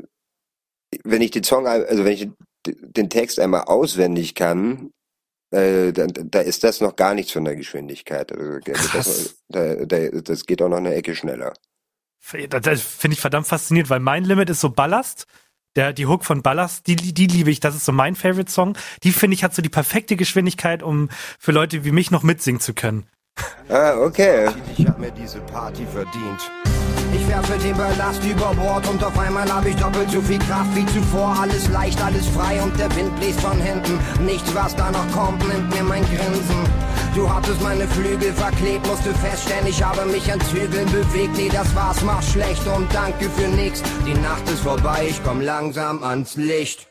[1.10, 2.28] wenn ich den Song, also wenn ich
[2.66, 4.90] den Text einmal auswendig kann,
[5.50, 8.32] äh, da, da ist das noch gar nichts von der Geschwindigkeit.
[8.32, 8.58] Also,
[8.92, 11.54] das, da, da, das geht auch noch eine Ecke schneller.
[12.48, 15.26] Das finde ich verdammt faszinierend, weil mein Limit ist so Ballast.
[15.76, 17.60] Der, die Hook von Ballast, die, die liebe ich.
[17.60, 18.76] Das ist so mein Favorite Song.
[19.04, 21.08] Die finde ich hat so die perfekte Geschwindigkeit, um
[21.38, 23.06] für Leute wie mich noch mitsingen zu können.
[23.68, 24.48] Ah, okay.
[24.76, 26.77] Ich hab mir diese Party verdient.
[27.12, 30.74] Ich werfe den Ballast über Bord und auf einmal habe ich doppelt so viel Kraft
[30.74, 31.36] wie zuvor.
[31.40, 33.98] Alles leicht, alles frei und der Wind bläst von hinten.
[34.24, 36.88] Nichts, was da noch kommt, nimmt mir mein Grinsen.
[37.14, 41.36] Du hattest meine Flügel verklebt, musste feststellen, ich habe mich an Zügeln bewegt.
[41.36, 43.82] Nee, das war's, mach schlecht und danke für nix.
[44.06, 46.86] Die Nacht ist vorbei, ich komm langsam ans Licht.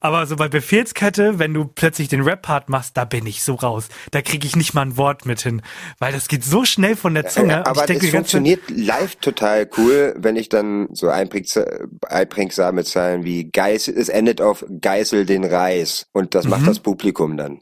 [0.00, 3.88] Aber so bei Befehlskette, wenn du plötzlich den Rap-Part machst, da bin ich so raus.
[4.10, 5.62] Da kriege ich nicht mal ein Wort mit hin.
[5.98, 7.66] Weil das geht so schnell von der Zunge.
[7.66, 14.08] Aber es funktioniert live total cool, wenn ich dann so einprägsame Zahlen wie Geißel, es
[14.08, 16.66] endet auf Geißel den Reis und das macht Mhm.
[16.66, 17.60] das Publikum dann.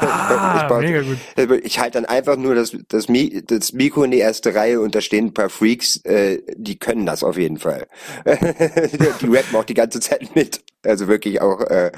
[0.00, 1.64] Ah, ich, mega gut.
[1.64, 4.94] ich halte dann einfach nur das, das, Mi das Mikro in die erste Reihe und
[4.94, 7.86] da stehen ein paar Freaks, äh, die können das auf jeden Fall.
[8.24, 10.62] die rappen auch die ganze Zeit mit.
[10.84, 11.92] Also wirklich auch, äh,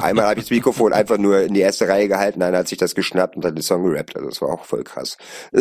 [0.00, 2.78] einmal habe ich das Mikrofon einfach nur in die erste Reihe gehalten, einer hat sich
[2.78, 4.16] das geschnappt und hat den Song gerappt.
[4.16, 5.18] Also das war auch voll krass.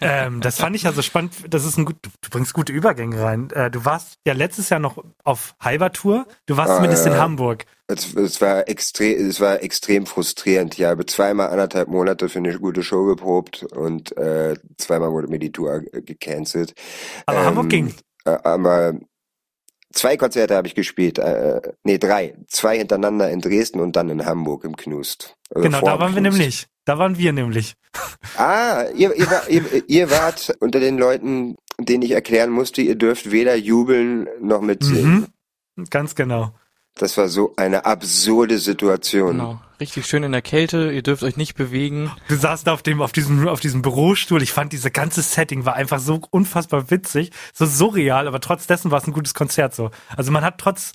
[0.00, 1.32] Ähm, das fand ich ja so spannend.
[1.48, 3.50] Das ist ein gut, du bringst gute Übergänge rein.
[3.50, 6.26] Äh, du warst ja letztes Jahr noch auf Halbertour.
[6.46, 7.18] Du warst Ah, zumindest in ja.
[7.18, 7.64] Hamburg.
[7.86, 10.78] Es, es war extrem, es war extrem frustrierend.
[10.78, 15.38] Ich habe zweimal anderthalb Monate für eine gute Show geprobt und äh, zweimal wurde mir
[15.38, 16.72] die Tour gecancelt.
[17.26, 17.94] Aber Ähm, Hamburg ging.
[18.24, 18.94] Äh, aber
[19.92, 21.18] zwei Konzerte habe ich gespielt.
[21.18, 22.36] Äh, nee, drei.
[22.48, 25.36] Zwei hintereinander in Dresden und dann in Hamburg im Knust.
[25.50, 26.38] Also Genau, da waren wir Knust.
[26.38, 26.66] nämlich.
[26.86, 27.74] Da waren wir nämlich.
[28.36, 32.94] Ah, ihr, ihr, war, ihr, ihr wart unter den Leuten, denen ich erklären musste, ihr
[32.94, 35.26] dürft weder jubeln noch mitsingen.
[35.76, 35.84] Mhm.
[35.90, 36.54] Ganz genau.
[36.96, 39.32] Das war so eine absurde Situation.
[39.32, 39.60] Genau.
[39.80, 42.12] Richtig schön in der Kälte, ihr dürft euch nicht bewegen.
[42.28, 44.40] Du saßt da auf dem, auf diesem, auf diesem Bürostuhl.
[44.42, 48.92] Ich fand diese ganze Setting war einfach so unfassbar witzig, so surreal, aber trotz dessen
[48.92, 49.90] war es ein gutes Konzert so.
[50.16, 50.92] Also man hat trotz,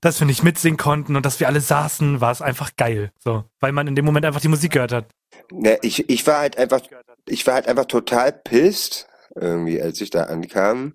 [0.00, 3.12] dass wir nicht mitsingen konnten und dass wir alle saßen, war es einfach geil.
[3.18, 3.44] So.
[3.60, 5.06] Weil man in dem Moment einfach die Musik gehört hat.
[5.52, 6.80] Ja, ich, ich war halt einfach,
[7.28, 10.94] ich war halt einfach total pisst, irgendwie, als ich da ankam,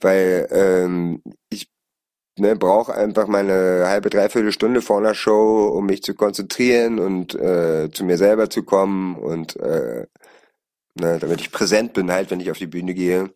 [0.00, 1.68] weil ähm, ich
[2.40, 7.34] ne, brauche einfach meine halbe, dreiviertel Stunde vor einer Show, um mich zu konzentrieren und
[7.36, 10.06] äh, zu mir selber zu kommen und äh,
[11.00, 13.30] ne, damit ich präsent bin halt, wenn ich auf die Bühne gehe.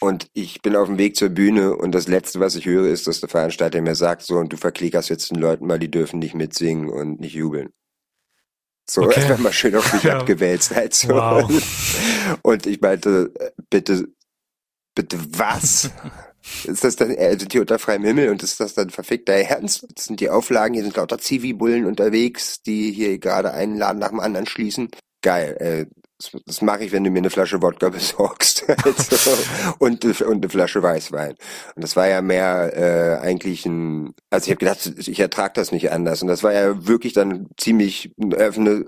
[0.00, 3.06] Und ich bin auf dem Weg zur Bühne und das Letzte, was ich höre, ist,
[3.08, 6.20] dass der Veranstalter mir sagt, so, und du verklickerst jetzt den Leuten mal, die dürfen
[6.20, 7.70] nicht mitsingen und nicht jubeln.
[8.88, 9.10] So, Okay.
[9.10, 10.10] einfach mal schön auf mich Ja.
[10.10, 11.08] abgewälzt halt so.
[11.14, 11.50] Wow.
[12.42, 14.08] Und ich meinte, äh, bitte,
[14.94, 15.90] bitte was?
[16.64, 19.86] Ist das dann, äh, sind die unter freiem Himmel und ist das dann verfickter Ernst?
[19.94, 24.10] Das sind die Auflagen, hier sind lauter Zivi-Bullen unterwegs, die hier gerade einen Laden nach
[24.10, 24.88] dem anderen schließen.
[25.20, 25.86] Geil, äh,
[26.46, 28.64] das, mache ich, wenn du mir eine Flasche Wodka besorgst.
[28.68, 29.30] also,
[29.78, 31.36] und, und eine Flasche Weißwein.
[31.76, 35.70] Und das war ja mehr äh, eigentlich ein, also ich habe gedacht, ich ertrage das
[35.70, 36.22] nicht anders.
[36.22, 38.84] Und das war ja wirklich dann ziemlich ein, öffne,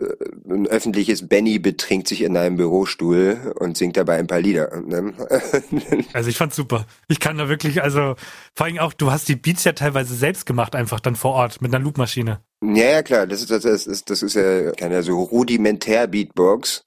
[0.48, 4.80] ein öffentliches Benny betrinkt sich in einem Bürostuhl und singt dabei ein paar Lieder.
[4.80, 5.14] Ne?
[6.12, 6.86] Also ich fand's super.
[7.08, 8.16] Ich kann da wirklich, also
[8.54, 11.62] vor allem auch, du hast die Beats ja teilweise selbst gemacht, einfach dann vor Ort
[11.62, 12.40] mit einer Loopmaschine.
[12.62, 16.84] Ja, ja, klar, das ist, das ist, das ist ja keine so rudimentär Beatbox.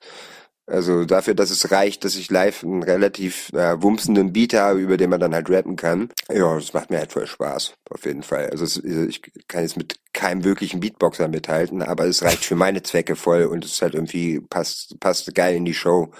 [0.65, 4.95] Also dafür, dass es reicht, dass ich live einen relativ äh, wumsenden Beat habe, über
[4.95, 6.09] den man dann halt rappen kann.
[6.31, 8.49] Ja, das macht mir halt voll Spaß, auf jeden Fall.
[8.49, 12.81] Also es, ich kann jetzt mit keinem wirklichen Beatboxer mithalten, aber es reicht für meine
[12.81, 16.11] Zwecke voll und es ist halt irgendwie passt, passt geil in die Show.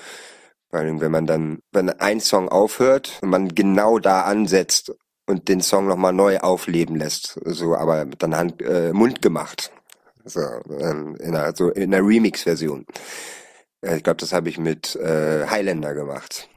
[0.70, 4.92] Vor allem, wenn man dann, wenn ein Song aufhört und man genau da ansetzt
[5.26, 7.40] und den Song nochmal neu aufleben lässt.
[7.46, 9.72] So, aber dann Hand, äh, Mund gemacht.
[10.26, 10.42] So,
[10.80, 12.86] ähm, in einer, so in einer Remix-Version.
[13.84, 16.50] Äh, Ich glaube, das habe ich mit äh, Highlander gemacht.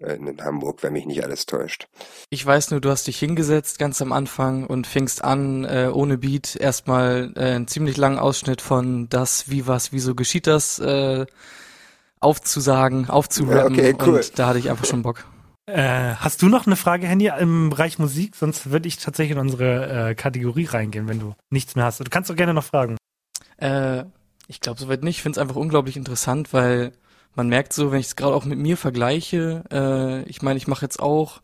[0.00, 1.88] äh, In Hamburg, wenn mich nicht alles täuscht.
[2.30, 6.18] Ich weiß nur, du hast dich hingesetzt ganz am Anfang und fingst an, äh, ohne
[6.18, 11.26] Beat erstmal äh, einen ziemlich langen Ausschnitt von das, wie was, wieso geschieht das, äh,
[12.20, 13.74] aufzusagen, aufzurappen.
[13.74, 14.16] Ja, okay, cool.
[14.16, 15.24] Und da hatte ich einfach schon Bock.
[15.66, 18.34] Äh, hast du noch eine Frage, Handy, im Bereich Musik?
[18.36, 22.00] Sonst würde ich tatsächlich in unsere äh, Kategorie reingehen, wenn du nichts mehr hast.
[22.00, 22.96] Du kannst doch gerne noch fragen.
[23.58, 24.04] Äh,
[24.48, 25.18] ich glaube soweit nicht.
[25.18, 26.92] Ich finde es einfach unglaublich interessant, weil
[27.36, 30.66] man merkt so, wenn ich es gerade auch mit mir vergleiche, äh, ich meine, ich
[30.66, 31.40] mache jetzt auch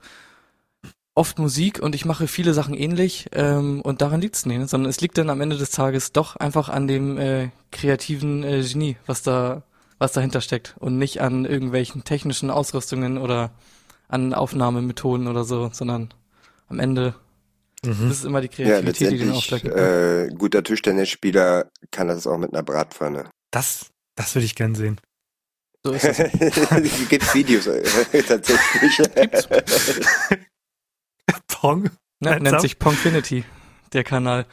[1.15, 4.67] oft Musik und ich mache viele Sachen ähnlich ähm, und daran liegt es nicht, ne?
[4.67, 8.63] sondern es liegt dann am Ende des Tages doch einfach an dem äh, kreativen äh,
[8.63, 9.63] Genie, was da
[9.99, 13.53] was dahinter steckt und nicht an irgendwelchen technischen Ausrüstungen oder
[14.09, 16.13] an Aufnahmemethoden oder so, sondern
[16.69, 17.15] am Ende
[17.87, 19.75] ist es immer die Ja, Kreativität, die den Ausschlag gibt.
[19.77, 23.31] äh, guter Tischtennisspieler kann das auch mit einer Bratpfanne.
[23.51, 25.01] Das, das würde ich gern sehen.
[25.85, 26.19] So ist es.
[26.41, 27.83] es gibt Videos äh,
[28.27, 29.01] tatsächlich.
[31.49, 31.91] Pong.
[32.21, 33.45] Ne, nennt sich Pongfinity,
[33.93, 34.47] der Kanal.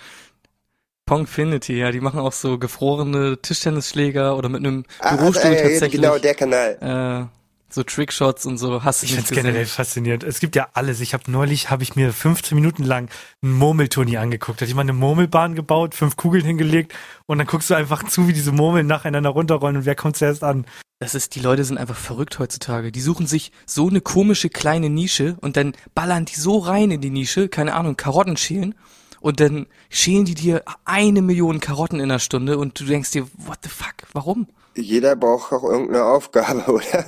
[1.05, 5.61] Pongfinity, ja, die machen auch so gefrorene Tischtennisschläger oder mit einem Ah, Bürostuhl ah, ja,
[5.63, 6.01] tatsächlich.
[6.01, 7.29] Genau, der Kanal.
[7.31, 7.40] äh,
[7.73, 8.83] so Trickshots und so.
[8.83, 9.35] Hast du Ich gesehen?
[9.35, 10.23] generell faszinierend.
[10.23, 10.99] Es gibt ja alles.
[10.99, 13.09] Ich habe neulich, habe ich mir 15 Minuten lang
[13.41, 14.59] ein Murmelturnier angeguckt.
[14.61, 16.93] Da hat jemand eine Murmelbahn gebaut, fünf Kugeln hingelegt
[17.25, 20.43] und dann guckst du einfach zu, wie diese Murmeln nacheinander runterrollen und wer kommt zuerst
[20.43, 20.65] an.
[20.99, 22.91] Das ist, die Leute sind einfach verrückt heutzutage.
[22.91, 27.01] Die suchen sich so eine komische kleine Nische und dann ballern die so rein in
[27.01, 28.75] die Nische, keine Ahnung, Karotten schälen
[29.19, 33.27] und dann schälen die dir eine Million Karotten in einer Stunde und du denkst dir,
[33.37, 34.47] what the fuck, warum?
[34.75, 37.05] Jeder braucht auch irgendeine Aufgabe, oder?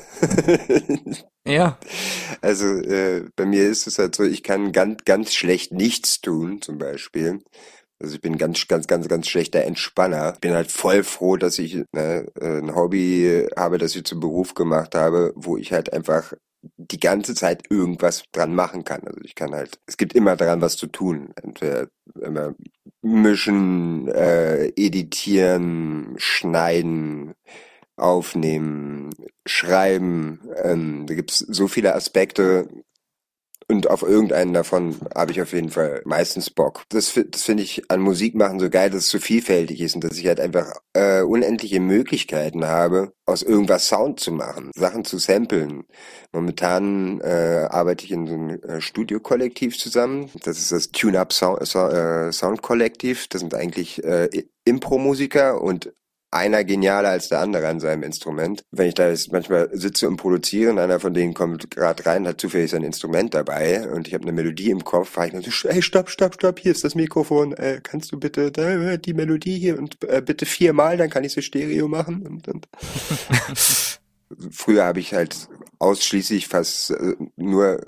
[1.45, 1.77] Ja,
[2.41, 6.61] Also äh, bei mir ist es halt so, ich kann ganz, ganz schlecht nichts tun,
[6.61, 7.41] zum Beispiel.
[8.01, 10.33] Also ich bin ganz, ganz, ganz, ganz schlechter Entspanner.
[10.41, 14.53] Bin halt voll froh, dass ich ne, äh, ein Hobby habe, das ich zum Beruf
[14.55, 16.33] gemacht habe, wo ich halt einfach
[16.77, 19.01] die ganze Zeit irgendwas dran machen kann.
[19.05, 21.33] Also ich kann halt, es gibt immer dran was zu tun.
[21.41, 21.87] Entweder
[22.21, 22.55] immer
[23.01, 27.33] mischen, äh, editieren, schneiden,
[27.97, 29.11] aufnehmen,
[29.45, 30.41] schreiben.
[30.63, 32.67] Ähm, da gibt's so viele Aspekte
[33.73, 36.83] und auf irgendeinen davon habe ich auf jeden Fall meistens Bock.
[36.89, 40.03] Das, das finde ich an Musik machen so geil, dass es so vielfältig ist und
[40.03, 45.17] dass ich halt einfach äh, unendliche Möglichkeiten habe, aus irgendwas Sound zu machen, Sachen zu
[45.17, 45.85] samplen.
[46.31, 50.29] Momentan äh, arbeite ich in so einem äh, Studiokollektiv zusammen.
[50.43, 53.27] Das ist das Tune-Up Sound, äh, Sound Kollektiv.
[53.27, 54.29] Das sind eigentlich äh,
[54.65, 55.91] Impro-Musiker und
[56.33, 58.65] einer genialer als der andere an seinem Instrument.
[58.71, 62.27] Wenn ich da jetzt manchmal sitze und produziere und einer von denen kommt gerade rein,
[62.27, 65.43] hat zufällig sein Instrument dabei und ich habe eine Melodie im Kopf, fahre ich mal
[65.43, 69.13] so, hey, stopp, stopp, stopp, hier ist das Mikrofon, äh, kannst du bitte da, die
[69.13, 72.67] Melodie hier und äh, bitte viermal, dann kann ich sie Stereo machen und, und
[74.51, 75.47] Früher habe ich halt
[75.79, 77.81] ausschließlich fast äh, nur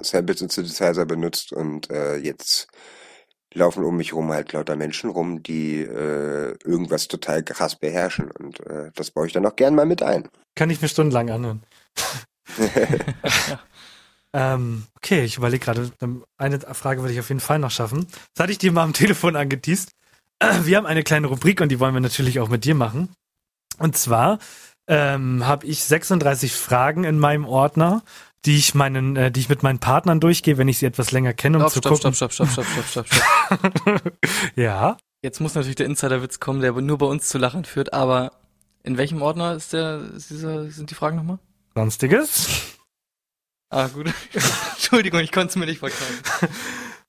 [0.00, 2.68] Samples und Synthesizer benutzt und äh, jetzt
[3.54, 8.60] laufen um mich rum halt lauter Menschen rum, die äh, irgendwas total krass beherrschen und
[8.66, 10.28] äh, das baue ich dann auch gern mal mit ein.
[10.54, 11.62] Kann ich mir stundenlang anhören.
[14.32, 18.06] ähm, okay, ich überlege gerade, ähm, eine Frage würde ich auf jeden Fall noch schaffen.
[18.34, 19.90] Das hatte ich dir mal am Telefon angeteased.
[20.62, 23.10] Wir haben eine kleine Rubrik und die wollen wir natürlich auch mit dir machen.
[23.78, 24.38] Und zwar
[24.88, 28.02] ähm, habe ich 36 Fragen in meinem Ordner,
[28.46, 31.34] die ich meinen, äh, die ich mit meinen Partnern durchgehe, wenn ich sie etwas länger
[31.34, 32.14] kenne, um stopp, zu stopp, gucken.
[32.14, 34.12] stopp, stopp, stopp, stopp, stopp, stopp, stopp.
[34.56, 34.96] ja.
[35.22, 38.32] Jetzt muss natürlich der Insiderwitz kommen, der nur bei uns zu Lachen führt, aber
[38.82, 41.38] in welchem Ordner ist der, ist dieser, sind die Fragen nochmal?
[41.74, 42.48] Sonstiges.
[43.68, 44.12] Ah, gut.
[44.72, 46.48] Entschuldigung, ich konnte es mir nicht verkaufen.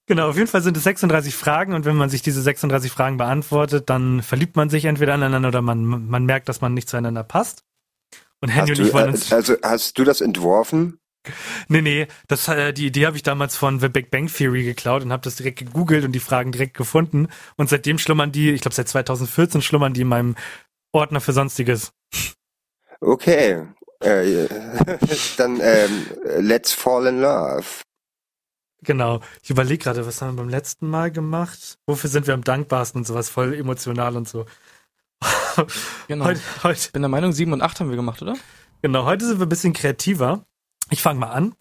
[0.08, 3.16] Genau, auf jeden Fall sind es 36 Fragen und wenn man sich diese 36 Fragen
[3.16, 7.24] beantwortet, dann verliebt man sich entweder aneinander oder man, man merkt, dass man nicht zueinander
[7.24, 7.64] passt.
[8.42, 9.32] Und Hast und ich wollen äh, uns.
[9.32, 11.00] also hast du das entworfen?
[11.68, 15.04] Nee, nee, das, äh, die Idee habe ich damals von The Big Bang Theory geklaut
[15.04, 17.28] und habe das direkt gegoogelt und die Fragen direkt gefunden.
[17.58, 20.36] Und seitdem schlummern die, ich glaube seit 2014 schlummern die in meinem
[20.92, 21.94] Ordner für Sonstiges.
[23.00, 23.68] Okay.
[24.00, 24.48] Äh,
[25.38, 26.08] dann ähm,
[26.40, 27.66] let's fall in love.
[28.84, 29.22] Genau.
[29.44, 31.78] Ich überlege gerade, was haben wir beim letzten Mal gemacht?
[31.86, 34.46] Wofür sind wir am dankbarsten und sowas, voll emotional und so.
[36.08, 36.26] Genau.
[36.26, 38.36] Heute, heute, Ich bin der Meinung, sieben und acht haben wir gemacht, oder?
[38.82, 40.46] Genau, heute sind wir ein bisschen kreativer.
[40.92, 41.56] Ich fange mal an.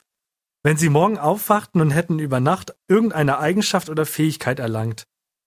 [0.63, 5.05] Wenn Sie morgen aufwachten und hätten über Nacht irgendeine Eigenschaft oder Fähigkeit erlangt,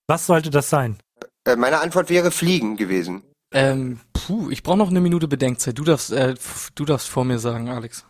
[0.07, 0.97] was sollte das sein?
[1.45, 3.23] Äh, meine Antwort wäre fliegen gewesen.
[3.53, 5.77] Ähm, puh, ich brauche noch eine Minute Bedenkzeit.
[5.77, 6.33] Du darfst, äh,
[6.73, 8.05] du darfst vor mir sagen, Alex.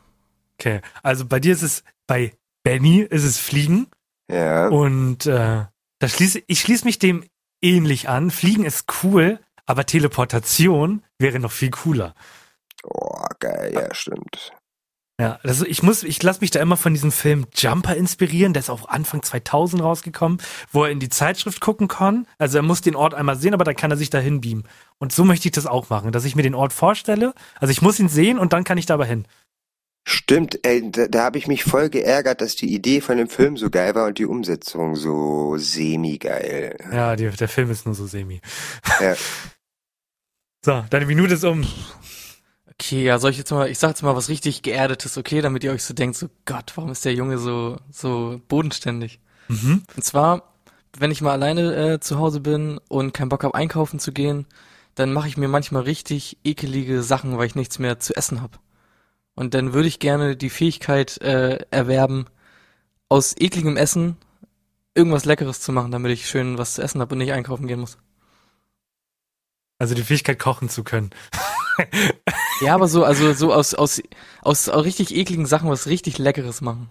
[0.57, 3.87] Okay, also bei dir ist es, bei Benny ist es Fliegen
[4.31, 4.69] Ja.
[4.69, 5.65] und äh,
[5.99, 7.25] da schließe, ich schließe mich dem
[7.61, 8.31] ähnlich an.
[8.31, 12.13] Fliegen ist cool, aber Teleportation wäre noch viel cooler.
[12.83, 14.53] Oh, geil, ja, stimmt.
[15.23, 18.59] Ja, also ich muss, ich lasse mich da immer von diesem Film Jumper inspirieren, der
[18.59, 22.27] ist auch Anfang 2000 rausgekommen, wo er in die Zeitschrift gucken kann.
[22.37, 24.65] Also er muss den Ort einmal sehen, aber dann kann er sich dahin beamen.
[24.97, 27.33] Und so möchte ich das auch machen, dass ich mir den Ort vorstelle.
[27.57, 29.25] Also ich muss ihn sehen und dann kann ich da aber hin.
[30.05, 33.55] Stimmt, ey, da, da habe ich mich voll geärgert, dass die Idee von dem Film
[33.55, 36.75] so geil war und die Umsetzung so semi-geil.
[36.91, 38.41] Ja, die, der Film ist nur so semi.
[38.99, 39.15] Ja.
[40.65, 41.67] So, deine Minute ist um.
[42.73, 45.63] Okay, ja, soll ich jetzt mal, ich sag jetzt mal was richtig Geerdetes, okay, damit
[45.63, 49.19] ihr euch so denkt, so Gott, warum ist der Junge so, so bodenständig?
[49.47, 49.83] Mhm.
[49.95, 50.53] Und zwar,
[50.97, 54.47] wenn ich mal alleine äh, zu Hause bin und keinen Bock habe, einkaufen zu gehen,
[54.95, 58.57] dann mache ich mir manchmal richtig ekelige Sachen, weil ich nichts mehr zu essen habe.
[59.35, 62.25] Und dann würde ich gerne die Fähigkeit äh, erwerben,
[63.09, 64.17] aus ekligem Essen
[64.95, 67.79] irgendwas Leckeres zu machen, damit ich schön was zu essen habe und nicht einkaufen gehen
[67.79, 67.97] muss.
[69.79, 71.11] Also die Fähigkeit, kochen zu können.
[72.61, 74.01] Ja, aber so, also so aus, aus,
[74.41, 76.89] aus, aus richtig ekligen Sachen was richtig Leckeres machen.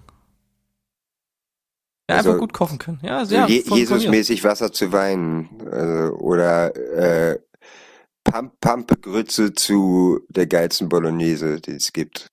[2.11, 3.01] Ja, Also, einfach gut kochen können.
[3.03, 3.63] Ja, also, So ja, Je.
[3.63, 5.49] Jesus-mäßig Wasser zu weinen.
[5.61, 7.39] Äh, oder äh,
[8.25, 12.29] Pump, Pampegrütze zu der geilsten Bolognese, die es gibt.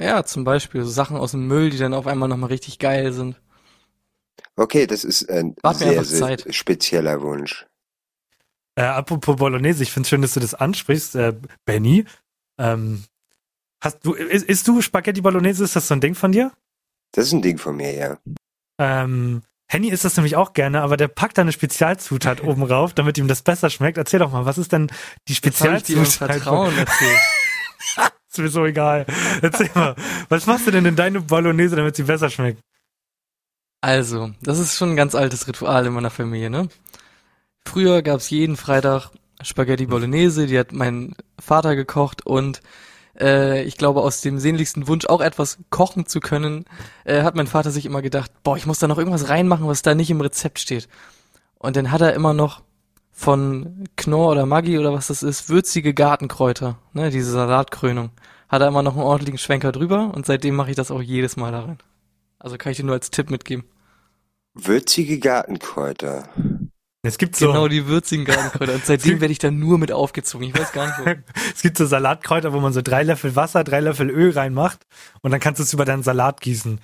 [0.00, 3.12] Ja, zum Beispiel so Sachen aus dem Müll, die dann auf einmal nochmal richtig geil
[3.12, 3.40] sind.
[4.56, 7.66] Okay, das ist ein Wart sehr, sehr spezieller Wunsch.
[8.76, 12.04] Äh, apropos Bolognese, ich finde schön, dass du das ansprichst, äh, Benny.
[12.58, 13.04] Ähm,
[13.82, 15.64] hast du, ist, isst du Spaghetti Bolognese?
[15.64, 16.52] Ist das so ein Ding von dir?
[17.12, 18.18] Das ist ein Ding von mir, ja.
[18.78, 22.92] Ähm, Henny isst das nämlich auch gerne, aber der packt da eine Spezialzutat oben rauf,
[22.94, 23.98] damit ihm das besser schmeckt.
[23.98, 24.98] Erzähl doch mal, was ist denn die habe
[25.28, 26.12] ich Spezialzutat?
[26.12, 27.18] Vertrauen erzählt.
[28.30, 29.06] ist mir so egal.
[29.42, 29.96] Erzähl mal,
[30.28, 32.60] was machst du denn in deine Bolognese, damit sie besser schmeckt?
[33.80, 36.68] Also, das ist schon ein ganz altes Ritual in meiner Familie, ne?
[37.66, 39.10] Früher gab's jeden Freitag
[39.42, 42.62] Spaghetti Bolognese, die hat mein Vater gekocht und
[43.20, 46.64] äh, ich glaube, aus dem sehnlichsten Wunsch auch etwas kochen zu können,
[47.04, 49.82] äh, hat mein Vater sich immer gedacht, boah, ich muss da noch irgendwas reinmachen, was
[49.82, 50.88] da nicht im Rezept steht.
[51.58, 52.62] Und dann hat er immer noch
[53.10, 58.10] von Knorr oder Maggi oder was das ist, würzige Gartenkräuter, ne, diese Salatkrönung,
[58.48, 61.36] hat er immer noch einen ordentlichen Schwenker drüber und seitdem mache ich das auch jedes
[61.36, 61.78] Mal da rein.
[62.38, 63.64] Also kann ich dir nur als Tipp mitgeben.
[64.54, 66.28] Würzige Gartenkräuter.
[67.06, 68.74] Es gibt so, Genau die würzigen Gartenkräuter.
[68.74, 70.48] Und seitdem werde ich da nur mit aufgezogen.
[70.48, 71.22] Ich weiß gar nicht, warum.
[71.54, 74.80] es gibt so Salatkräuter, wo man so drei Löffel Wasser, drei Löffel Öl reinmacht
[75.22, 76.80] und dann kannst du es über deinen Salat gießen.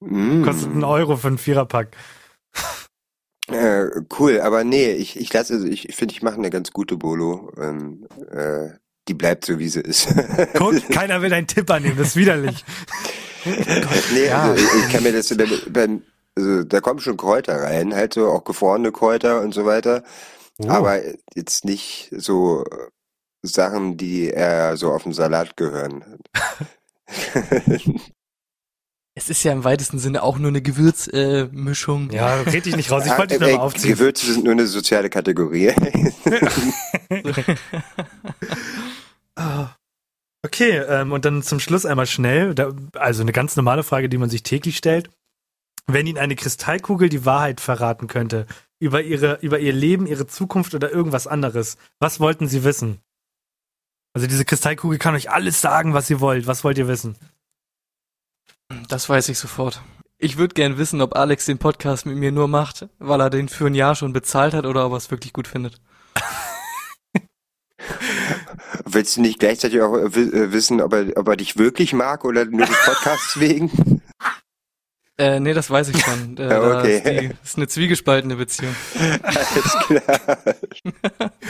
[0.00, 0.42] Mm.
[0.44, 1.96] Kostet einen Euro für einen Viererpack.
[3.48, 3.86] Äh,
[4.18, 7.52] cool, aber nee, ich, ich lasse, also ich finde, ich mache eine ganz gute Bolo.
[7.58, 8.70] Ähm, äh,
[9.08, 10.08] die bleibt so, wie sie ist.
[10.54, 12.64] Guck, keiner will deinen Tipp annehmen, das ist widerlich.
[14.12, 14.42] nee, Ja.
[14.42, 16.02] also ich, ich kann mir das beim, beim
[16.36, 20.02] also da kommen schon Kräuter rein, halt so auch gefrorene Kräuter und so weiter.
[20.58, 20.68] Oh.
[20.68, 21.00] Aber
[21.34, 22.88] jetzt nicht so äh,
[23.42, 26.04] Sachen, die eher so auf den Salat gehören.
[29.16, 32.10] Es ist ja im weitesten Sinne auch nur eine Gewürzmischung.
[32.10, 32.16] Äh.
[32.16, 33.94] Ja, red dich nicht raus, ich wollte dich nur äh, mal aufziehen.
[33.94, 35.72] Gewürze sind nur eine soziale Kategorie.
[40.42, 44.16] Okay, ähm, und dann zum Schluss einmal schnell, da, also eine ganz normale Frage, die
[44.16, 45.10] man sich täglich stellt.
[45.86, 48.46] Wenn Ihnen eine Kristallkugel die Wahrheit verraten könnte
[48.78, 53.00] über ihre, über ihr Leben, ihre Zukunft oder irgendwas anderes, was wollten Sie wissen?
[54.14, 56.46] Also diese Kristallkugel kann euch alles sagen, was ihr wollt.
[56.46, 57.16] Was wollt ihr wissen?
[58.88, 59.82] Das weiß ich sofort.
[60.18, 63.48] Ich würde gern wissen, ob Alex den Podcast mit mir nur macht, weil er den
[63.48, 65.80] für ein Jahr schon bezahlt hat oder ob er es wirklich gut findet.
[68.84, 72.24] Willst du nicht gleichzeitig auch äh, äh, wissen, ob er, ob er dich wirklich mag
[72.24, 73.99] oder nur des Podcasts wegen?
[75.20, 76.36] Äh, nee, das weiß ich schon.
[76.38, 76.96] Äh, Ja, da okay.
[76.96, 78.74] ist, die, ist eine zwiegespaltene Beziehung.
[79.22, 80.44] Alles klar.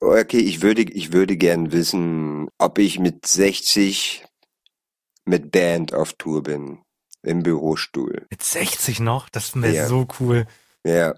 [0.00, 4.26] Okay, ich würde, ich würde gern wissen, ob ich mit 60
[5.24, 6.82] mit Band auf Tour bin.
[7.22, 8.26] Im Bürostuhl.
[8.30, 9.30] Mit 60 noch?
[9.30, 9.86] Das wäre Ja.
[9.86, 10.46] so cool.
[10.84, 11.14] Ja.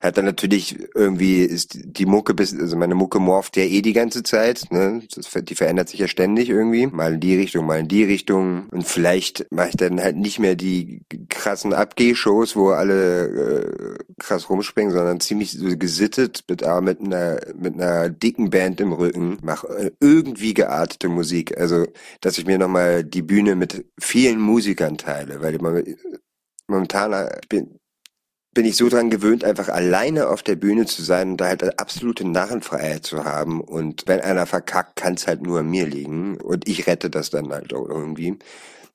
[0.00, 3.92] Hat dann natürlich irgendwie ist die Mucke bis, also meine Mucke morpht ja eh die
[3.92, 5.02] ganze Zeit, ne?
[5.12, 6.86] Das, die verändert sich ja ständig irgendwie.
[6.86, 8.68] Mal in die Richtung, mal in die Richtung.
[8.70, 14.48] Und vielleicht mache ich dann halt nicht mehr die krassen Abgeh-Shows, wo alle äh, krass
[14.48, 19.38] rumspringen, sondern ziemlich so gesittet, mit, aber mit einer, mit einer dicken Band im Rücken.
[19.42, 21.58] Mach äh, irgendwie geartete Musik.
[21.58, 21.86] Also,
[22.20, 25.82] dass ich mir nochmal die Bühne mit vielen Musikern teile, weil immer
[26.68, 27.78] momentan äh, bin,
[28.54, 31.62] bin ich so dran gewöhnt, einfach alleine auf der Bühne zu sein und da halt
[31.62, 33.60] eine absolute Narrenfreiheit zu haben.
[33.60, 36.40] Und wenn einer verkackt, kann es halt nur an mir liegen.
[36.40, 38.38] Und ich rette das dann halt irgendwie.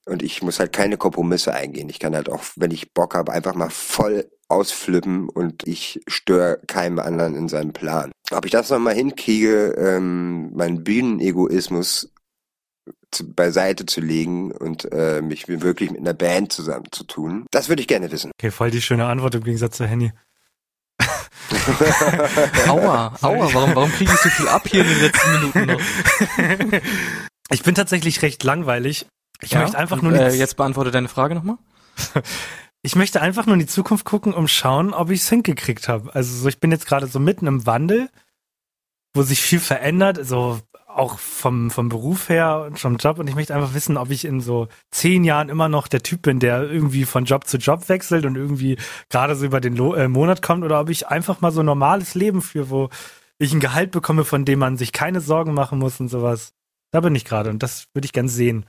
[0.05, 1.87] Und ich muss halt keine Kompromisse eingehen.
[1.89, 6.59] Ich kann halt auch, wenn ich Bock habe, einfach mal voll ausflippen und ich störe
[6.67, 8.11] keinem anderen in seinem Plan.
[8.31, 12.12] Ob ich das nochmal hinkriege, ähm, meinen Bühnenegoismus
[13.13, 17.87] zu, beiseite zu legen und äh, mich wirklich mit einer Band zusammenzutun, das würde ich
[17.87, 18.31] gerne wissen.
[18.37, 20.11] Okay, voll die schöne Antwort im Gegensatz zu Henny.
[22.67, 26.81] Aua, aua, warum, warum kriege ich so viel ab hier in den letzten Minuten noch?
[27.49, 29.05] Ich bin tatsächlich recht langweilig.
[29.41, 29.61] Ich Ja?
[29.61, 31.57] möchte einfach nur äh, jetzt beantworte deine Frage nochmal.
[32.81, 36.13] ich möchte einfach nur in die Zukunft gucken, um schauen, ob ich es hingekriegt habe.
[36.15, 38.09] Also so, ich bin jetzt gerade so mitten im Wandel,
[39.13, 40.59] wo sich viel verändert, so
[40.95, 43.19] auch vom, vom Beruf her und vom Job.
[43.19, 46.23] Und ich möchte einfach wissen, ob ich in so zehn Jahren immer noch der Typ
[46.23, 48.77] bin, der irgendwie von Job zu Job wechselt und irgendwie
[49.09, 51.65] gerade so über den Lo äh, Monat kommt oder ob ich einfach mal so ein
[51.65, 52.89] normales Leben führe, wo
[53.37, 56.53] ich ein Gehalt bekomme, von dem man sich keine Sorgen machen muss und sowas.
[56.91, 58.65] Da bin ich gerade und das würde ich gern sehen.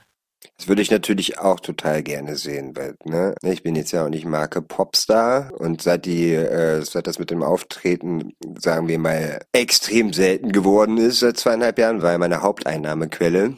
[0.57, 4.09] Das würde ich natürlich auch total gerne sehen, weil ne, ich bin jetzt ja auch
[4.09, 9.41] nicht Marke Popstar und seit die, äh, seit das mit dem Auftreten, sagen wir mal,
[9.51, 13.55] extrem selten geworden ist seit zweieinhalb Jahren, weil meine Haupteinnahmequelle.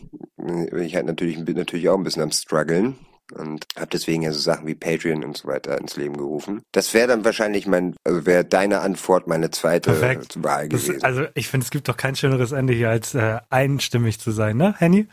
[0.77, 2.95] Ich halt natürlich bin natürlich auch ein bisschen am struggeln
[3.33, 6.61] und habe deswegen ja so Sachen wie Patreon und so weiter ins Leben gerufen.
[6.71, 10.41] Das wäre dann wahrscheinlich mein, also wäre deine Antwort meine zweite Perfekt.
[10.43, 10.95] Wahl gewesen.
[10.95, 14.31] Das, also ich finde, es gibt doch kein schöneres Ende hier, als äh, einstimmig zu
[14.31, 15.07] sein, ne, Henny?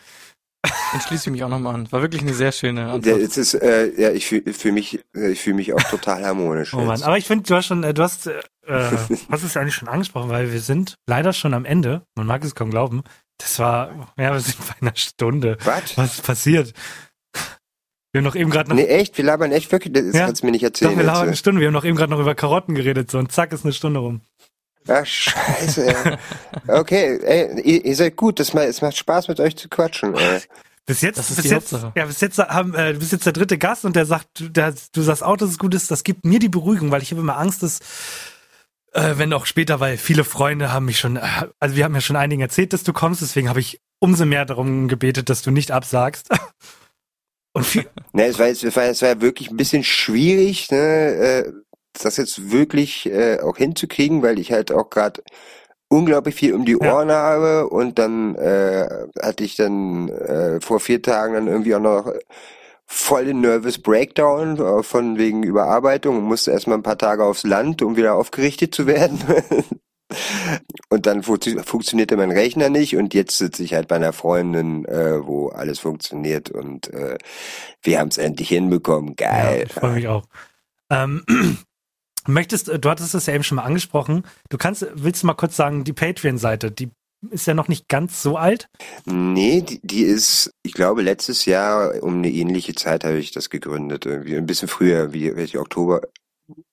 [0.92, 1.90] Dann schließe ich mich auch nochmal an.
[1.92, 3.06] War wirklich eine sehr schöne Antwort.
[3.06, 6.24] Ja, es ist, äh, ja, ich fühle fühl mich, äh, ich fühle mich auch total
[6.24, 6.72] harmonisch.
[6.74, 8.32] Oh Mann, aber ich finde, du hast schon, äh, du hast, äh,
[9.30, 12.02] hast es ja eigentlich schon angesprochen, weil wir sind leider schon am Ende.
[12.16, 13.02] Man mag es kaum glauben.
[13.38, 15.58] Das war, ja, wir sind bei einer Stunde.
[15.64, 15.96] Was?
[15.98, 16.72] Was ist passiert?
[18.12, 19.18] Wir haben noch eben gerade noch, Nee, echt?
[19.18, 19.92] Wir labern echt wirklich?
[19.92, 20.26] Das Ja.
[20.26, 20.96] kannst du mir nicht doch, erzählen.
[20.96, 21.40] wir labern eine jetzt.
[21.40, 21.60] Stunde.
[21.60, 23.98] Wir haben noch eben gerade noch über Karotten geredet, so und zack ist eine Stunde
[23.98, 24.20] rum.
[24.88, 25.86] Ach, scheiße.
[25.86, 26.16] ey.
[26.68, 28.38] Okay, ey, ihr, ihr seid gut.
[28.40, 30.14] Das macht, es macht Spaß, mit euch zu quatschen.
[30.14, 30.40] Ey.
[30.86, 31.92] Bis jetzt, Das ist bis die jetzt, Hauptsache.
[31.96, 34.74] ja, bis jetzt haben, äh, du bist jetzt der dritte Gast und der sagt, der,
[34.92, 35.90] du sagst auch, dass es gut ist.
[35.90, 37.80] Das gibt mir die Beruhigung, weil ich habe immer Angst, dass,
[38.92, 41.22] äh, wenn auch später, weil viele Freunde haben mich schon, äh,
[41.58, 44.44] also wir haben ja schon einigen erzählt, dass du kommst, deswegen habe ich umso mehr
[44.44, 46.28] darum gebetet, dass du nicht absagst.
[47.56, 50.76] Und viel, Ne, es war, jetzt, es war, es war wirklich ein bisschen schwierig, ne,
[50.78, 51.52] äh,
[52.02, 55.22] das jetzt wirklich äh, auch hinzukriegen, weil ich halt auch gerade
[55.88, 56.94] unglaublich viel um die Ja.
[56.94, 58.88] Ohren habe und dann äh,
[59.22, 62.12] hatte ich dann äh, vor vier Tagen dann irgendwie auch noch
[62.86, 67.44] voll den Nervous Breakdown äh, von wegen Überarbeitung und musste erstmal ein paar Tage aufs
[67.44, 69.18] Land, um wieder aufgerichtet zu werden.
[70.90, 74.84] Und dann funktio- funktionierte mein Rechner nicht und jetzt sitze ich halt bei einer Freundin,
[74.84, 77.18] äh, wo alles funktioniert und äh,
[77.82, 79.14] wir haben es endlich hinbekommen.
[79.30, 79.64] ja, Geil.
[79.66, 80.24] ich freue mich auch.
[80.90, 81.24] Ähm,
[82.26, 84.24] möchtest, du hattest es ja eben schon mal angesprochen.
[84.48, 86.90] Du kannst, willst du mal kurz sagen, die Patreon-Seite, die
[87.30, 88.68] ist ja noch nicht ganz so alt.
[89.06, 93.50] Nee, die, die ist, ich glaube, letztes Jahr um eine ähnliche Zeit habe ich das
[93.50, 94.06] gegründet.
[94.06, 96.02] Irgendwie ein bisschen früher, wie welche Oktober,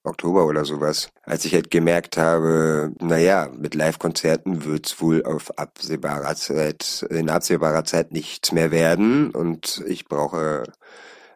[0.04, 1.10] Oktober oder sowas.
[1.24, 7.86] Als ich halt gemerkt habe, naja, mit Live-Konzerten wird's wohl auf absehbarer Zeit, in absehbarer
[7.86, 10.64] Zeit nichts mehr werden und ich brauche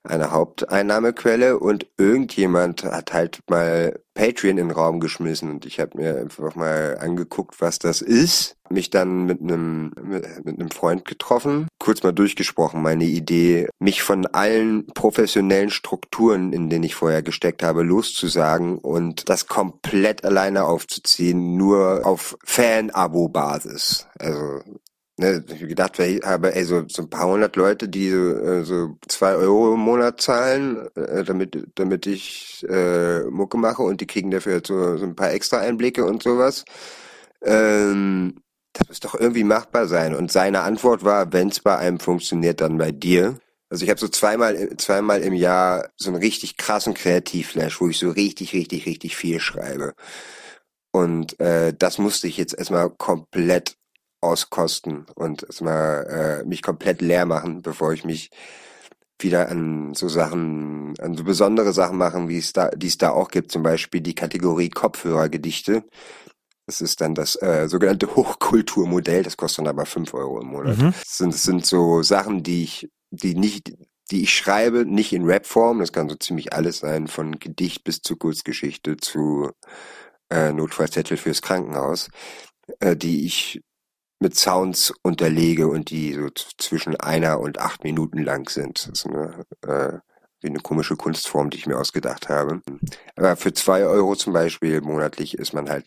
[0.10, 5.98] eine Haupteinnahmequelle und irgendjemand hat halt mal Patreon in den Raum geschmissen und ich habe
[5.98, 8.56] mir einfach mal angeguckt, was das ist.
[8.70, 14.02] Mich dann mit einem mit, mit einem Freund getroffen, kurz mal durchgesprochen, meine Idee, mich
[14.02, 20.64] von allen professionellen Strukturen, in denen ich vorher gesteckt habe, loszusagen und das komplett alleine
[20.64, 24.08] aufzuziehen, nur auf Fan-Abo-Basis.
[24.18, 24.62] Also
[25.18, 28.18] Ne, ich hab gedacht, ich habe ey, so, so ein paar hundert Leute, die so,
[28.18, 34.02] äh, so zwei Euro im Monat zahlen, äh, damit, damit ich äh, Mucke mache und
[34.02, 36.66] die kriegen dafür so, so ein paar extra Einblicke und sowas.
[37.42, 38.42] Ähm,
[38.74, 40.16] das muss doch irgendwie machbar sein.
[40.16, 43.40] Und seine Antwort war, wenn es bei einem funktioniert, dann bei dir.
[43.70, 48.00] Also ich habe so zweimal, zweimal im Jahr so einen richtig krassen Kreativflash, wo ich
[48.00, 49.94] so richtig, richtig, richtig viel schreibe.
[50.92, 53.78] Und äh, das musste ich jetzt erstmal komplett
[54.26, 58.32] auskosten und erstmal äh, mich komplett leer machen, bevor ich mich
[59.20, 63.12] wieder an so Sachen, an so besondere Sachen machen, wie es da, die es da
[63.12, 65.84] auch gibt, zum Beispiel die Kategorie Kopfhörergedichte.
[66.68, 70.78] Das ist dann das äh, sogenannte Hochkulturmodell, das kostet dann aber fünf Euro im Monat.
[70.78, 70.94] Mhm.
[70.94, 73.74] Das sind, das sind so Sachen, die ich, die nicht,
[74.12, 78.02] die ich schreibe, nicht in Rapform, das kann so ziemlich alles sein, von Gedicht bis
[78.02, 79.52] zu Kurzgeschichte zu
[80.30, 82.10] äh, Notfallzettel fürs Krankenhaus,
[82.80, 83.62] äh, die ich
[84.26, 88.90] mit Sounds unterlege und die so zwischen einer und acht Minuten lang sind.
[88.90, 90.00] Das ist eine, äh,
[90.44, 92.62] eine komische Kunstform, die ich mir ausgedacht habe.
[93.16, 95.86] Aber für zwei Euro zum Beispiel monatlich ist man halt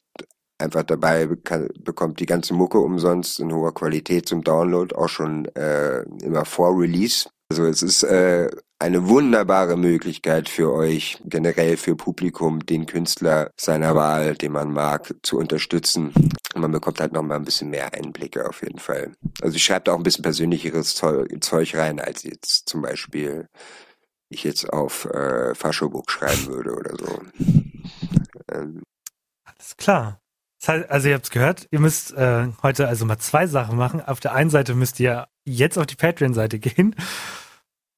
[0.57, 5.47] einfach dabei, kann, bekommt die ganze Mucke umsonst in hoher Qualität zum Download, auch schon
[5.57, 7.29] äh, immer vor Release.
[7.51, 8.49] Also es ist äh,
[8.81, 15.15] eine wunderbare Möglichkeit für euch, generell für Publikum, den Künstler seiner Wahl, den man mag,
[15.23, 16.13] zu unterstützen.
[16.55, 19.13] Und man bekommt halt noch mal ein bisschen mehr Einblicke auf jeden Fall.
[19.43, 23.49] Also ich schreibe da auch ein bisschen persönlicheres Zeug, rein, als jetzt zum Beispiel
[24.29, 27.21] ich jetzt auf äh, Faschobook schreiben würde oder so.
[28.53, 28.83] Ähm,
[29.45, 30.21] Alles klar.
[30.89, 34.03] Also ihr habt's gehört, ihr müsst äh, heute also mal zwei Sachen machen.
[34.03, 36.95] Auf der einen Seite müsst ihr jetzt auf die Patreon-Seite gehen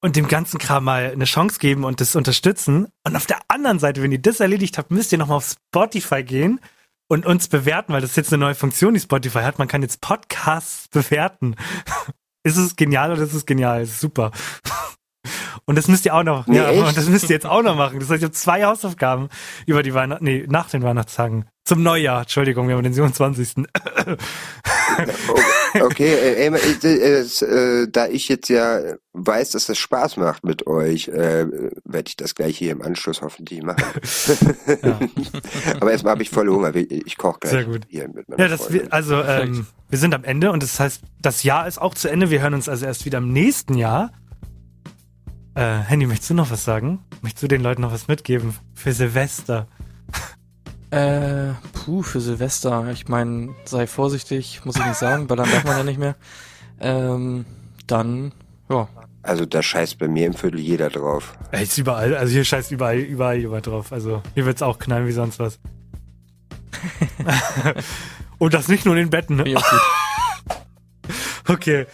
[0.01, 2.88] und dem ganzen Kram mal eine Chance geben und das unterstützen.
[3.05, 6.22] Und auf der anderen Seite, wenn ihr das erledigt habt, müsst ihr nochmal auf Spotify
[6.22, 6.61] gehen
[7.09, 9.59] und uns bewerten, weil das ist jetzt eine neue Funktion, die Spotify hat.
[9.59, 11.57] Man kann jetzt Podcasts bewerten.
[12.44, 13.82] ist es genial oder ist es genial?
[13.82, 14.30] Ist super.
[15.66, 16.82] Und das müsst ihr auch noch, Nee, ja, echt?
[16.82, 18.01] und das müsst ihr jetzt auch noch machen.
[18.01, 19.28] Das heißt, ich habe zwei Hausaufgaben
[19.66, 21.44] über die Weihnachten, nee, nach den Weihnachtstagen.
[21.64, 23.66] Zum Neujahr, Entschuldigung, wir haben den 27.
[25.80, 28.80] Okay, äh, ey, äh, äh, äh, da ich jetzt ja
[29.12, 31.47] weiß, dass das Spaß macht mit euch, äh,
[31.84, 33.84] werde ich das gleich hier im Anschluss hoffentlich machen.
[35.80, 36.74] Aber erstmal habe ich voll Hunger.
[36.74, 37.86] Ich, ich koche gleich Sehr gut.
[37.88, 41.03] hier mit meiner Ja, das, wir, also ähm, wir sind am Ende und das heißt,
[41.20, 42.30] das Jahr ist auch zu Ende.
[42.30, 44.12] Wir hören uns also erst wieder im nächsten Jahr.
[45.55, 47.05] Äh, Henny, möchtest du noch was sagen?
[47.22, 49.68] Möchtest du den Leuten noch was mitgeben für Silvester?
[50.91, 52.91] Äh, puh, für Silvester.
[52.93, 56.16] Ich meine, sei vorsichtig, muss ich nicht sagen, weil dann darf man ja nicht mehr.
[56.80, 57.45] Ähm,
[57.86, 58.32] dann,
[58.68, 58.88] ja.
[59.22, 61.34] Also da scheißt bei mir im Viertel jeder drauf.
[61.53, 63.93] Ey, ist überall, also hier scheißt überall, überall jemand drauf.
[63.93, 65.59] Also hier wird's auch knallen wie sonst was.
[68.38, 69.45] und das nicht nur in den Betten, ne?
[69.45, 69.57] Äh,
[71.49, 71.86] Okay.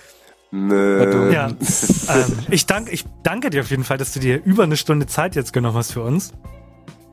[0.51, 1.33] Mö.
[1.33, 1.49] Ja.
[2.09, 5.07] ähm, ich, dank, ich danke dir auf jeden Fall, dass du dir über eine Stunde
[5.07, 6.33] Zeit jetzt genommen hast für uns.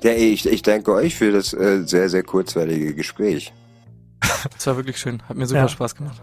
[0.03, 3.53] Ja, ich, ich danke euch für das äh, sehr, sehr kurzweilige Gespräch.
[4.53, 5.21] Das war wirklich schön.
[5.29, 5.67] Hat mir super Ja.
[5.69, 6.21] Spaß gemacht.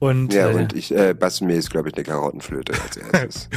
[0.00, 3.48] Und, Ja, äh, und ich äh, bastel mir jetzt, glaube ich, eine Karottenflöte als erstes.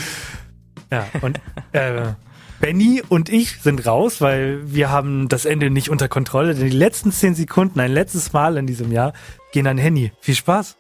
[0.92, 1.40] Ja, und
[1.72, 2.14] äh,
[2.60, 6.54] Benny und ich sind raus, weil wir haben das Ende nicht unter Kontrolle.
[6.54, 9.14] Denn die letzten zehn Sekunden, ein letztes Mal in diesem Jahr,
[9.52, 10.12] gehen an Henny.
[10.22, 10.76] Viel Spaß.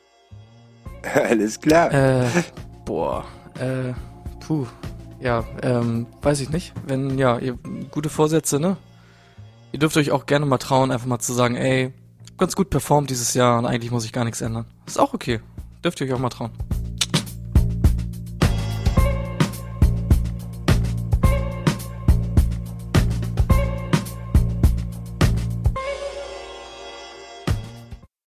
[1.29, 1.91] Alles klar.
[1.93, 2.25] Äh,
[2.85, 3.25] boah,
[3.59, 3.93] äh,
[4.45, 4.67] puh.
[5.24, 6.74] Ja, ähm, weiß ich nicht.
[6.86, 7.57] Wenn, ja, ihr
[7.91, 8.76] gute Vorsätze, ne?
[9.71, 11.93] Ihr dürft euch auch gerne mal trauen, einfach mal zu sagen, ey,
[12.38, 14.65] ganz gut performt dieses Jahr und eigentlich muss ich gar nichts ändern.
[14.86, 15.39] Ist auch okay.
[15.82, 16.51] Dürft ihr euch auch mal trauen.